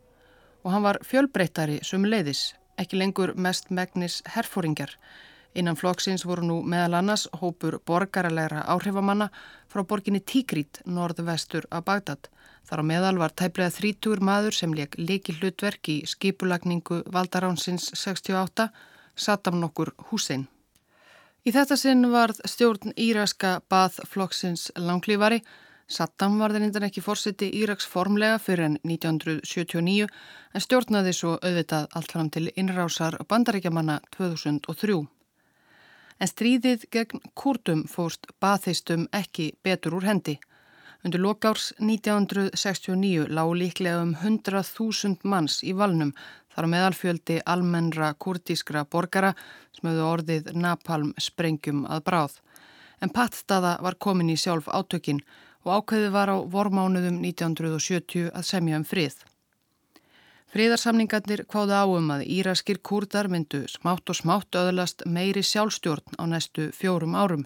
Og 0.64 0.72
hann 0.72 0.88
var 0.88 1.02
fjölbreyttari 1.04 1.82
sum 1.84 2.08
leiðis, 2.08 2.54
ekki 2.80 2.96
lengur 2.96 3.36
mest 3.36 3.68
megnis 3.68 4.22
herfóringar 4.32 4.96
Innan 5.56 5.76
flokksins 5.80 6.26
voru 6.28 6.44
nú 6.44 6.56
meðal 6.68 6.98
annars 6.98 7.22
hópur 7.40 7.78
borgaralegra 7.88 8.66
áhrifamanna 8.68 9.30
frá 9.72 9.86
borginni 9.88 10.20
Tíkrít, 10.20 10.82
norðvestur 10.84 11.64
af 11.70 11.86
Bagdad. 11.86 12.28
Þar 12.68 12.82
á 12.82 12.84
meðal 12.90 13.20
var 13.22 13.32
tæplega 13.32 13.72
þrítúr 13.72 14.20
maður 14.20 14.58
sem 14.58 14.74
leik 14.76 14.98
leiki 15.00 15.36
hlutverk 15.38 15.88
í 15.88 15.96
skipulagningu 16.04 17.00
Valdaránsins 17.14 17.88
68, 17.94 18.68
Saddam 19.16 19.56
nokkur 19.62 19.94
Hussein. 20.10 20.44
Í 21.46 21.54
þetta 21.54 21.80
sinn 21.80 22.04
varð 22.12 22.42
stjórn 22.44 22.92
íraska 22.92 23.60
bathflokksins 23.72 24.72
langlýfari. 24.76 25.40
Saddam 25.88 26.40
var 26.42 26.52
það 26.52 26.66
reyndan 26.66 26.88
ekki 26.90 27.00
fórseti 27.00 27.48
Íraks 27.62 27.86
formlega 27.88 28.42
fyrir 28.42 28.66
enn 28.68 28.80
1979 28.82 30.10
en 30.52 30.68
stjórnaði 30.68 31.16
svo 31.16 31.36
auðvitað 31.38 31.92
allt 31.94 32.12
fram 32.12 32.32
til 32.34 32.50
innrásar 32.58 33.22
bandaríkjamanna 33.30 34.02
2003 34.18 35.04
en 36.20 36.30
stríðið 36.30 36.86
gegn 36.92 37.22
kurdum 37.34 37.84
fóst 37.90 38.26
baþeistum 38.40 39.06
ekki 39.16 39.52
betur 39.64 39.98
úr 39.98 40.06
hendi. 40.08 40.36
Undir 41.04 41.20
lokárs 41.22 41.72
1969 41.78 43.28
lág 43.28 43.52
líklega 43.54 44.00
um 44.02 44.14
100.000 44.16 45.22
manns 45.22 45.60
í 45.62 45.74
valnum 45.76 46.14
þar 46.54 46.70
meðalfjöldi 46.72 47.36
almennra 47.44 48.14
kurdískra 48.18 48.86
borgara 48.88 49.34
sem 49.76 49.90
hefðu 49.90 50.08
orðið 50.08 50.50
napalm 50.56 51.12
sprengjum 51.20 51.84
að 51.84 52.02
bráð. 52.08 52.40
En 53.04 53.12
pattstaða 53.12 53.76
var 53.84 54.00
komin 54.00 54.32
í 54.32 54.38
sjálf 54.40 54.70
átökin 54.72 55.20
og 55.66 55.82
ákveði 55.82 56.12
var 56.14 56.32
á 56.32 56.36
vormánuðum 56.40 57.20
1970 57.20 58.30
að 58.32 58.48
semja 58.48 58.80
um 58.80 58.88
frið. 58.88 59.20
Fríðarsamningarnir 60.56 61.42
kváðu 61.52 61.74
áum 61.76 62.06
að 62.14 62.22
íraskir 62.32 62.78
kurdar 62.80 63.26
myndu 63.28 63.58
smátt 63.68 64.08
og 64.08 64.16
smátt 64.16 64.56
öðlast 64.56 65.02
meiri 65.04 65.42
sjálfstjórn 65.44 66.16
á 66.16 66.24
næstu 66.30 66.70
fjórum 66.72 67.12
árum. 67.12 67.42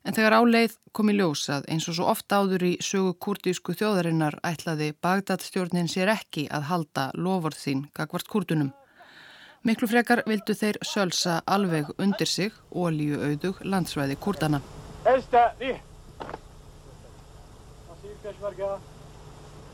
En 0.00 0.16
þegar 0.16 0.38
áleið 0.40 0.78
kom 0.96 1.10
í 1.12 1.14
ljós 1.18 1.42
að 1.52 1.66
eins 1.74 1.90
og 1.92 1.98
svo 1.98 2.06
oft 2.08 2.32
áður 2.32 2.62
í 2.64 2.70
sögu 2.80 3.12
kurdísku 3.20 3.74
þjóðarinnar 3.76 4.38
ætlaði 4.48 4.94
Bagdadstjórnin 5.04 5.92
sér 5.92 6.08
ekki 6.14 6.46
að 6.48 6.64
halda 6.70 7.04
loford 7.20 7.58
sín 7.60 7.82
gagvart 7.92 8.30
kurdunum. 8.32 8.70
Miklu 9.68 9.90
frekar 9.92 10.22
vildu 10.24 10.56
þeir 10.56 10.78
sölsa 10.88 11.42
alveg 11.44 11.90
undir 11.98 12.30
sig 12.32 12.56
ólíu 12.72 13.20
auðug 13.26 13.60
landsvæði 13.60 14.16
kurdana. 14.16 14.62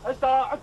Esta, 0.08 0.58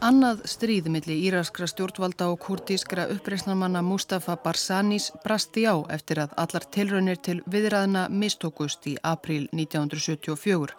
Annað 0.00 0.46
stríð 0.48 0.86
millir 0.88 1.18
íraskra 1.28 1.66
stjórnvalda 1.68 2.30
og 2.32 2.38
kurtískra 2.40 3.02
uppreysnarmanna 3.12 3.82
Mustafa 3.84 4.32
Barzanis 4.40 5.10
brasti 5.20 5.66
á 5.68 5.76
eftir 5.92 6.22
að 6.22 6.32
allar 6.40 6.64
tilraunir 6.72 7.20
til 7.20 7.42
viðræðina 7.44 8.06
mistókust 8.08 8.88
í 8.88 8.94
april 9.04 9.42
1974. 9.52 10.72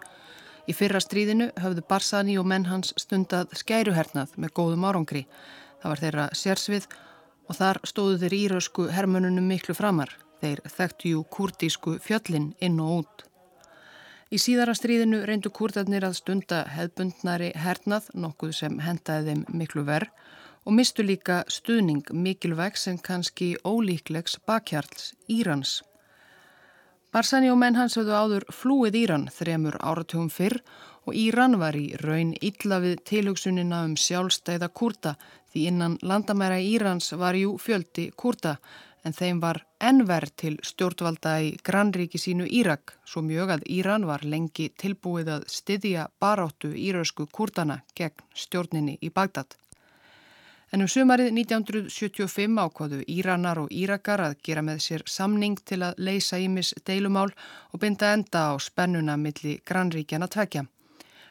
Í 0.66 0.74
fyrra 0.74 0.98
stríðinu 0.98 1.52
höfðu 1.54 1.86
Barsani 1.86 2.34
og 2.42 2.50
menn 2.50 2.66
hans 2.66 2.90
stundað 2.98 3.54
skæruhernað 3.62 4.34
með 4.42 4.56
góðum 4.58 4.90
árangri. 4.90 5.28
Það 5.78 5.94
var 5.94 6.02
þeirra 6.02 6.28
sérsvið 6.42 6.88
og 7.46 7.60
þar 7.62 7.82
stóðu 7.86 8.20
þeir 8.24 8.38
írösku 8.40 8.90
hermönunum 8.90 9.46
miklu 9.54 9.78
framar. 9.78 10.10
Þeir 10.42 10.66
þekktu 10.66 11.14
jú 11.14 11.22
kurdísku 11.30 12.00
fjöllin 12.02 12.56
inn 12.58 12.82
og 12.82 13.04
út. 13.04 13.31
Í 14.32 14.38
síðara 14.40 14.72
stríðinu 14.72 15.18
reyndu 15.28 15.50
kurdarnir 15.52 16.06
að 16.08 16.14
stunda 16.16 16.62
hefbundnari 16.72 17.50
hernað, 17.52 18.06
nokkuð 18.16 18.54
sem 18.56 18.78
hendaði 18.80 19.34
þeim 19.34 19.42
miklu 19.60 19.82
verð 19.84 20.08
og 20.64 20.72
mistu 20.78 21.04
líka 21.04 21.42
stuðning 21.52 22.08
mikilvæg 22.16 22.78
sem 22.80 22.96
kannski 22.96 23.50
ólíklegs 23.60 24.38
bakhjarls 24.48 25.10
Írans. 25.28 25.82
Barsani 27.12 27.50
og 27.52 27.58
menn 27.60 27.76
hans 27.76 27.98
höfðu 27.98 28.14
áður 28.16 28.46
flúið 28.56 28.96
Íran 29.02 29.26
þremur 29.36 29.76
áratugum 29.84 30.30
fyrr 30.32 30.62
og 31.04 31.12
Íran 31.12 31.58
var 31.60 31.76
í 31.76 31.90
raun 32.00 32.32
illa 32.40 32.78
við 32.80 33.02
tilhugsunina 33.10 33.82
um 33.84 33.98
sjálfstæða 34.00 34.70
kurda 34.72 35.18
því 35.52 35.66
innan 35.74 35.98
landamæra 36.00 36.56
Írans 36.56 37.12
var 37.20 37.36
jú 37.36 37.58
fjöldi 37.60 38.08
kurda 38.16 38.56
en 39.04 39.14
þeim 39.16 39.40
var 39.42 39.62
ennverð 39.82 40.34
til 40.42 40.58
stjórnvalda 40.66 41.32
í 41.46 41.48
grannríki 41.66 42.20
sínu 42.22 42.46
Írak 42.60 42.94
svo 43.04 43.22
mjög 43.26 43.56
að 43.56 43.64
Íran 43.78 44.06
var 44.06 44.24
lengi 44.24 44.68
tilbúið 44.82 45.32
að 45.36 45.48
styðja 45.56 46.06
baráttu 46.22 46.70
írösku 46.74 47.26
kurdana 47.26 47.82
gegn 47.98 48.22
stjórninni 48.44 48.98
í 49.00 49.10
Bagdad. 49.10 49.56
En 50.72 50.80
um 50.80 50.88
sumarið 50.88 51.34
1975 51.36 52.60
ákváðu 52.62 53.02
Íranar 53.04 53.58
og 53.60 53.72
Írakar 53.76 54.22
að 54.24 54.38
gera 54.46 54.62
með 54.64 54.78
sér 54.86 55.02
samning 55.04 55.58
til 55.68 55.82
að 55.84 55.98
leysa 56.00 56.38
ímis 56.40 56.72
deilumál 56.86 57.28
og 57.72 57.82
binda 57.82 58.14
enda 58.16 58.46
á 58.48 58.56
spennuna 58.56 59.18
milli 59.20 59.58
grannríkjana 59.68 60.30
tvekja. 60.32 60.64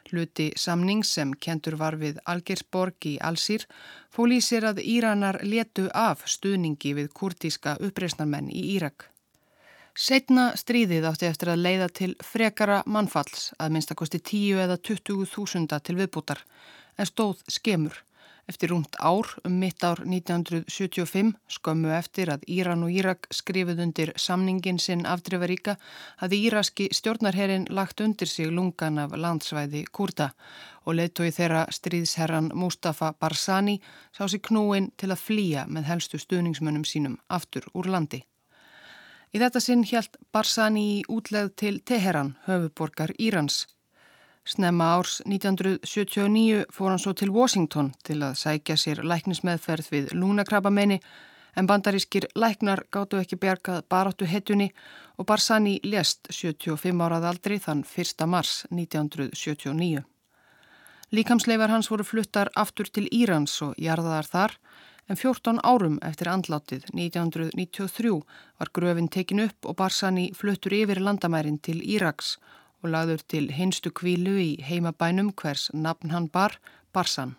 Hluti 0.09 0.49
samning 0.57 1.05
sem 1.05 1.33
kentur 1.33 1.77
var 1.79 1.95
við 2.01 2.19
Algersborg 2.25 3.07
í 3.07 3.17
Alsýr 3.21 3.67
fól 4.09 4.31
í 4.33 4.41
sér 4.41 4.71
að 4.71 4.81
Íranar 4.83 5.39
letu 5.43 5.87
af 5.93 6.25
stuðningi 6.25 6.95
við 6.97 7.13
kurtíska 7.13 7.77
uppreysnarmenn 7.79 8.49
í 8.49 8.65
Írak. 8.75 9.07
Setna 9.95 10.51
stríðið 10.55 11.05
átti 11.09 11.27
eftir 11.27 11.51
að 11.51 11.63
leiða 11.65 11.87
til 11.91 12.13
frekara 12.23 12.81
mannfalls 12.87 13.51
að 13.59 13.73
minnstakosti 13.75 14.21
10 14.23 14.63
eða 14.65 14.77
20 14.79 15.27
þúsunda 15.33 15.81
til 15.83 15.97
viðbútar 15.99 16.45
en 16.97 17.09
stóð 17.09 17.43
skemur. 17.51 17.97
Eftir 18.49 18.69
rúmt 18.69 18.95
ár, 18.99 19.27
um 19.45 19.53
mitt 19.53 19.83
ár 19.83 20.01
1975, 20.03 21.35
skömmu 21.47 21.91
eftir 21.93 22.31
að 22.33 22.45
Íran 22.49 22.83
og 22.83 22.91
Írak 22.91 23.27
skrifið 23.29 23.83
undir 23.85 24.11
samningin 24.17 24.79
sinn 24.81 25.05
afdrifaríka, 25.05 25.77
hafði 26.17 26.39
íraski 26.47 26.87
stjórnarherin 26.91 27.67
lagt 27.69 28.01
undir 28.01 28.27
sig 28.27 28.49
lungan 28.51 28.97
af 28.97 29.13
landsvæði 29.13 29.85
Kurda 29.91 30.31
og 30.85 30.97
leittói 30.97 31.29
þeirra 31.31 31.67
stríðsherran 31.69 32.51
Mustafa 32.57 33.13
Barzani 33.13 33.77
sá 34.11 34.27
sig 34.27 34.41
knúin 34.41 34.91
til 34.97 35.11
að 35.11 35.23
flýja 35.27 35.67
með 35.67 35.87
helstu 35.91 36.17
stuðningsmönnum 36.17 36.85
sínum 36.85 37.19
aftur 37.29 37.69
úr 37.73 37.91
landi. 37.93 38.23
Í 39.31 39.39
þetta 39.39 39.61
sinn 39.63 39.85
hjælt 39.87 40.17
Barzani 40.33 40.87
í 40.97 41.03
útleð 41.07 41.53
til 41.55 41.77
Teheran, 41.85 42.35
höfuborgar 42.47 43.13
Írans. 43.19 43.67
Snemma 44.51 44.97
árs 44.97 45.21
1979 45.23 46.65
fór 46.75 46.89
hann 46.91 46.99
svo 46.99 47.13
til 47.15 47.29
Washington 47.31 47.93
til 48.03 48.17
að 48.19 48.33
sækja 48.35 48.75
sér 48.75 48.99
læknismeðferð 49.07 49.87
við 49.93 50.11
lúnakrabamenni 50.11 50.97
en 51.55 51.69
bandarískir 51.69 52.27
læknar 52.35 52.83
gáttu 52.91 53.21
ekki 53.21 53.39
bjargað 53.39 53.85
baráttu 53.87 54.27
hetjunni 54.27 54.67
og 55.15 55.29
Barzani 55.31 55.77
lést 55.87 56.27
75 56.35 56.99
árað 57.07 57.29
aldri 57.31 57.61
þann 57.63 57.85
1. 57.87 58.27
mars 58.27 58.65
1979. 58.75 60.03
Líkamsleifar 61.15 61.71
hans 61.71 61.91
voru 61.91 62.03
fluttar 62.03 62.51
aftur 62.55 62.91
til 62.91 63.07
Írans 63.07 63.55
og 63.63 63.79
jarðaðar 63.79 64.31
þar 64.35 64.59
en 65.07 65.15
14 65.15 65.63
árum 65.63 65.99
eftir 66.03 66.27
andlátið 66.27 66.91
1993 66.91 68.17
var 68.59 68.75
gröfin 68.75 69.07
tekin 69.07 69.47
upp 69.47 69.63
og 69.63 69.79
Barzani 69.79 70.33
fluttur 70.35 70.75
yfir 70.75 70.99
landamærin 70.99 71.59
til 71.63 71.79
Íraks 71.79 72.35
og 72.81 72.89
lagður 72.95 73.25
til 73.33 73.51
hinstu 73.53 73.93
kvílu 73.93 74.37
í 74.41 74.49
heimabænum 74.65 75.33
hvers 75.41 75.69
nafn 75.73 76.11
hann 76.15 76.29
bar, 76.29 76.57
Barsan. 76.93 77.37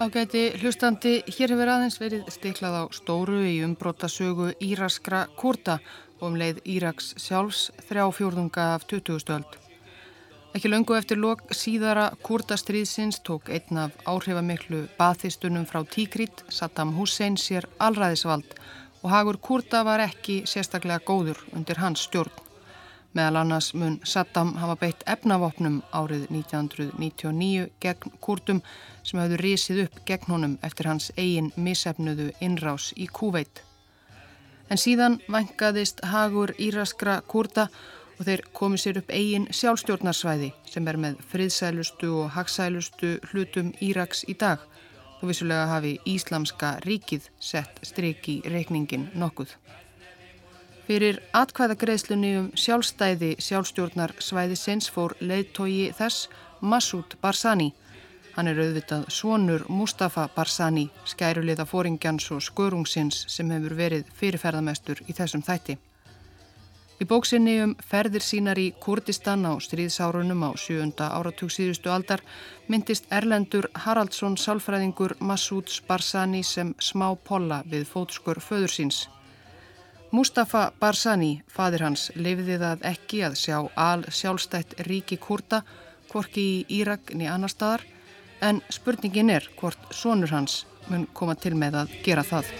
Ágæti 0.00 0.46
hlustandi, 0.56 1.18
hér 1.28 1.52
hefur 1.52 1.68
aðeins 1.68 1.98
verið 2.00 2.28
stiklað 2.32 2.76
á 2.80 2.84
stóru 2.96 3.42
í 3.44 3.58
umbrótasögu 3.66 4.46
Íraskra 4.64 5.26
kurta 5.36 5.74
og 6.20 6.28
um 6.28 6.36
leið 6.38 6.60
Íraks 6.68 7.14
sjálfs 7.16 7.70
þrjá 7.88 8.04
fjórðunga 8.14 8.74
af 8.76 8.86
20. 8.86 9.24
öld. 9.34 9.56
Ekki 10.50 10.68
löngu 10.68 10.96
eftir 10.98 11.20
lok 11.22 11.44
síðara 11.54 12.08
kurdastriðsins 12.26 13.20
tók 13.22 13.48
einn 13.54 13.78
af 13.78 13.94
áhrifamiklu 14.04 14.88
bathistunum 14.98 15.66
frá 15.66 15.84
Tíkrit, 15.86 16.42
Saddam 16.50 16.96
Hussein, 16.96 17.36
sér 17.38 17.68
allræðisvald 17.78 18.56
og 19.02 19.10
hagur 19.10 19.38
kurda 19.38 19.84
var 19.86 20.02
ekki 20.02 20.42
sérstaklega 20.50 21.04
góður 21.06 21.38
undir 21.54 21.78
hans 21.78 22.02
stjórn. 22.08 22.34
Meðal 23.14 23.40
annars 23.40 23.72
mun 23.74 23.96
Saddam 24.06 24.52
hafa 24.58 24.76
beitt 24.82 25.06
efnavopnum 25.06 25.80
árið 25.94 26.28
1999 26.30 27.70
gegn 27.82 28.18
kurdum 28.22 28.60
sem 29.02 29.22
hafðu 29.22 29.40
risið 29.40 29.82
upp 29.86 30.04
gegn 30.06 30.30
honum 30.34 30.60
eftir 30.66 30.90
hans 30.90 31.10
eigin 31.16 31.50
misefnuðu 31.56 32.30
innrás 32.42 32.92
í 32.98 33.06
Kúveit. 33.06 33.69
En 34.70 34.78
síðan 34.78 35.18
vangaðist 35.26 35.98
hagur 36.06 36.52
íraskra 36.62 37.20
kurda 37.26 37.66
og 38.20 38.26
þeir 38.28 38.42
komið 38.54 38.82
sér 38.82 39.00
upp 39.00 39.10
eigin 39.10 39.48
sjálfstjórnarsvæði 39.50 40.52
sem 40.70 40.88
er 40.92 40.98
með 41.00 41.22
friðsælustu 41.32 42.10
og 42.20 42.30
hagsælustu 42.36 43.16
hlutum 43.32 43.72
Íraks 43.82 44.22
í 44.30 44.36
dag 44.38 44.62
og 45.20 45.28
vissulega 45.28 45.66
hafi 45.72 45.96
Íslamska 46.08 46.76
ríkið 46.84 47.26
sett 47.42 47.80
stryk 47.82 48.28
í 48.30 48.36
reikningin 48.46 49.08
nokkuð. 49.18 49.56
Fyrir 50.86 51.20
atkvæðagreðslunni 51.36 52.30
um 52.38 52.48
sjálfstæði 52.58 53.34
sjálfstjórnarsvæði 53.42 54.56
sinns 54.58 54.90
fór 54.90 55.16
leiðtogi 55.20 55.90
þess 55.98 56.28
Massoud 56.60 57.18
Barzani 57.22 57.72
Hann 58.36 58.46
er 58.46 58.58
auðvitað 58.62 59.08
svonur 59.10 59.66
Mustafa 59.68 60.28
Barzani, 60.34 60.88
skæruliða 61.04 61.66
fóringjans 61.66 62.30
og 62.34 62.42
skörungsins 62.46 63.24
sem 63.28 63.50
hefur 63.50 63.74
verið 63.78 64.10
fyrirferðamestur 64.20 65.02
í 65.08 65.16
þessum 65.16 65.42
þætti. 65.46 65.76
Í 67.00 67.06
bóksinni 67.08 67.54
um 67.64 67.70
ferðir 67.80 68.20
sínar 68.20 68.58
í 68.60 68.66
Kurdistan 68.76 69.46
á 69.48 69.56
stríðsárunum 69.64 70.42
á 70.44 70.50
sjönda 70.60 71.06
áratug 71.16 71.48
síðustu 71.48 71.88
aldar 71.88 72.20
myndist 72.68 73.06
Erlendur 73.08 73.70
Haraldsson 73.84 74.36
sálfræðingur 74.36 75.14
Masúds 75.20 75.78
Barzani 75.88 76.42
sem 76.44 76.74
smá 76.76 77.08
polla 77.24 77.62
við 77.64 77.86
fótskur 77.88 78.42
föður 78.44 78.74
síns. 78.74 78.98
Mustafa 80.12 80.72
Barzani, 80.80 81.40
fadir 81.48 81.86
hans, 81.86 82.10
lefiði 82.14 82.58
það 82.60 82.84
ekki 82.92 83.22
að 83.24 83.38
sjá 83.46 83.56
al 83.78 84.04
sjálfstætt 84.10 84.76
ríki 84.84 85.16
kurda, 85.16 85.62
hvorki 86.12 86.44
í 86.50 86.80
Írak 86.82 87.14
ni 87.14 87.30
annar 87.30 87.52
staðar, 87.54 87.86
en 88.40 88.60
spurningin 88.72 89.30
er 89.30 89.48
hvort 89.60 89.94
sonur 89.94 90.32
hans 90.32 90.64
mun 90.88 91.06
koma 91.14 91.36
til 91.36 91.56
með 91.58 91.82
að 91.84 91.96
gera 92.04 92.26
það. 92.26 92.52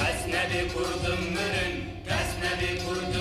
Kasnebi 0.00 0.68
kurdum 0.72 1.22
mürün, 1.34 1.74
kasnebi 2.08 2.70
kurdum 2.82 3.19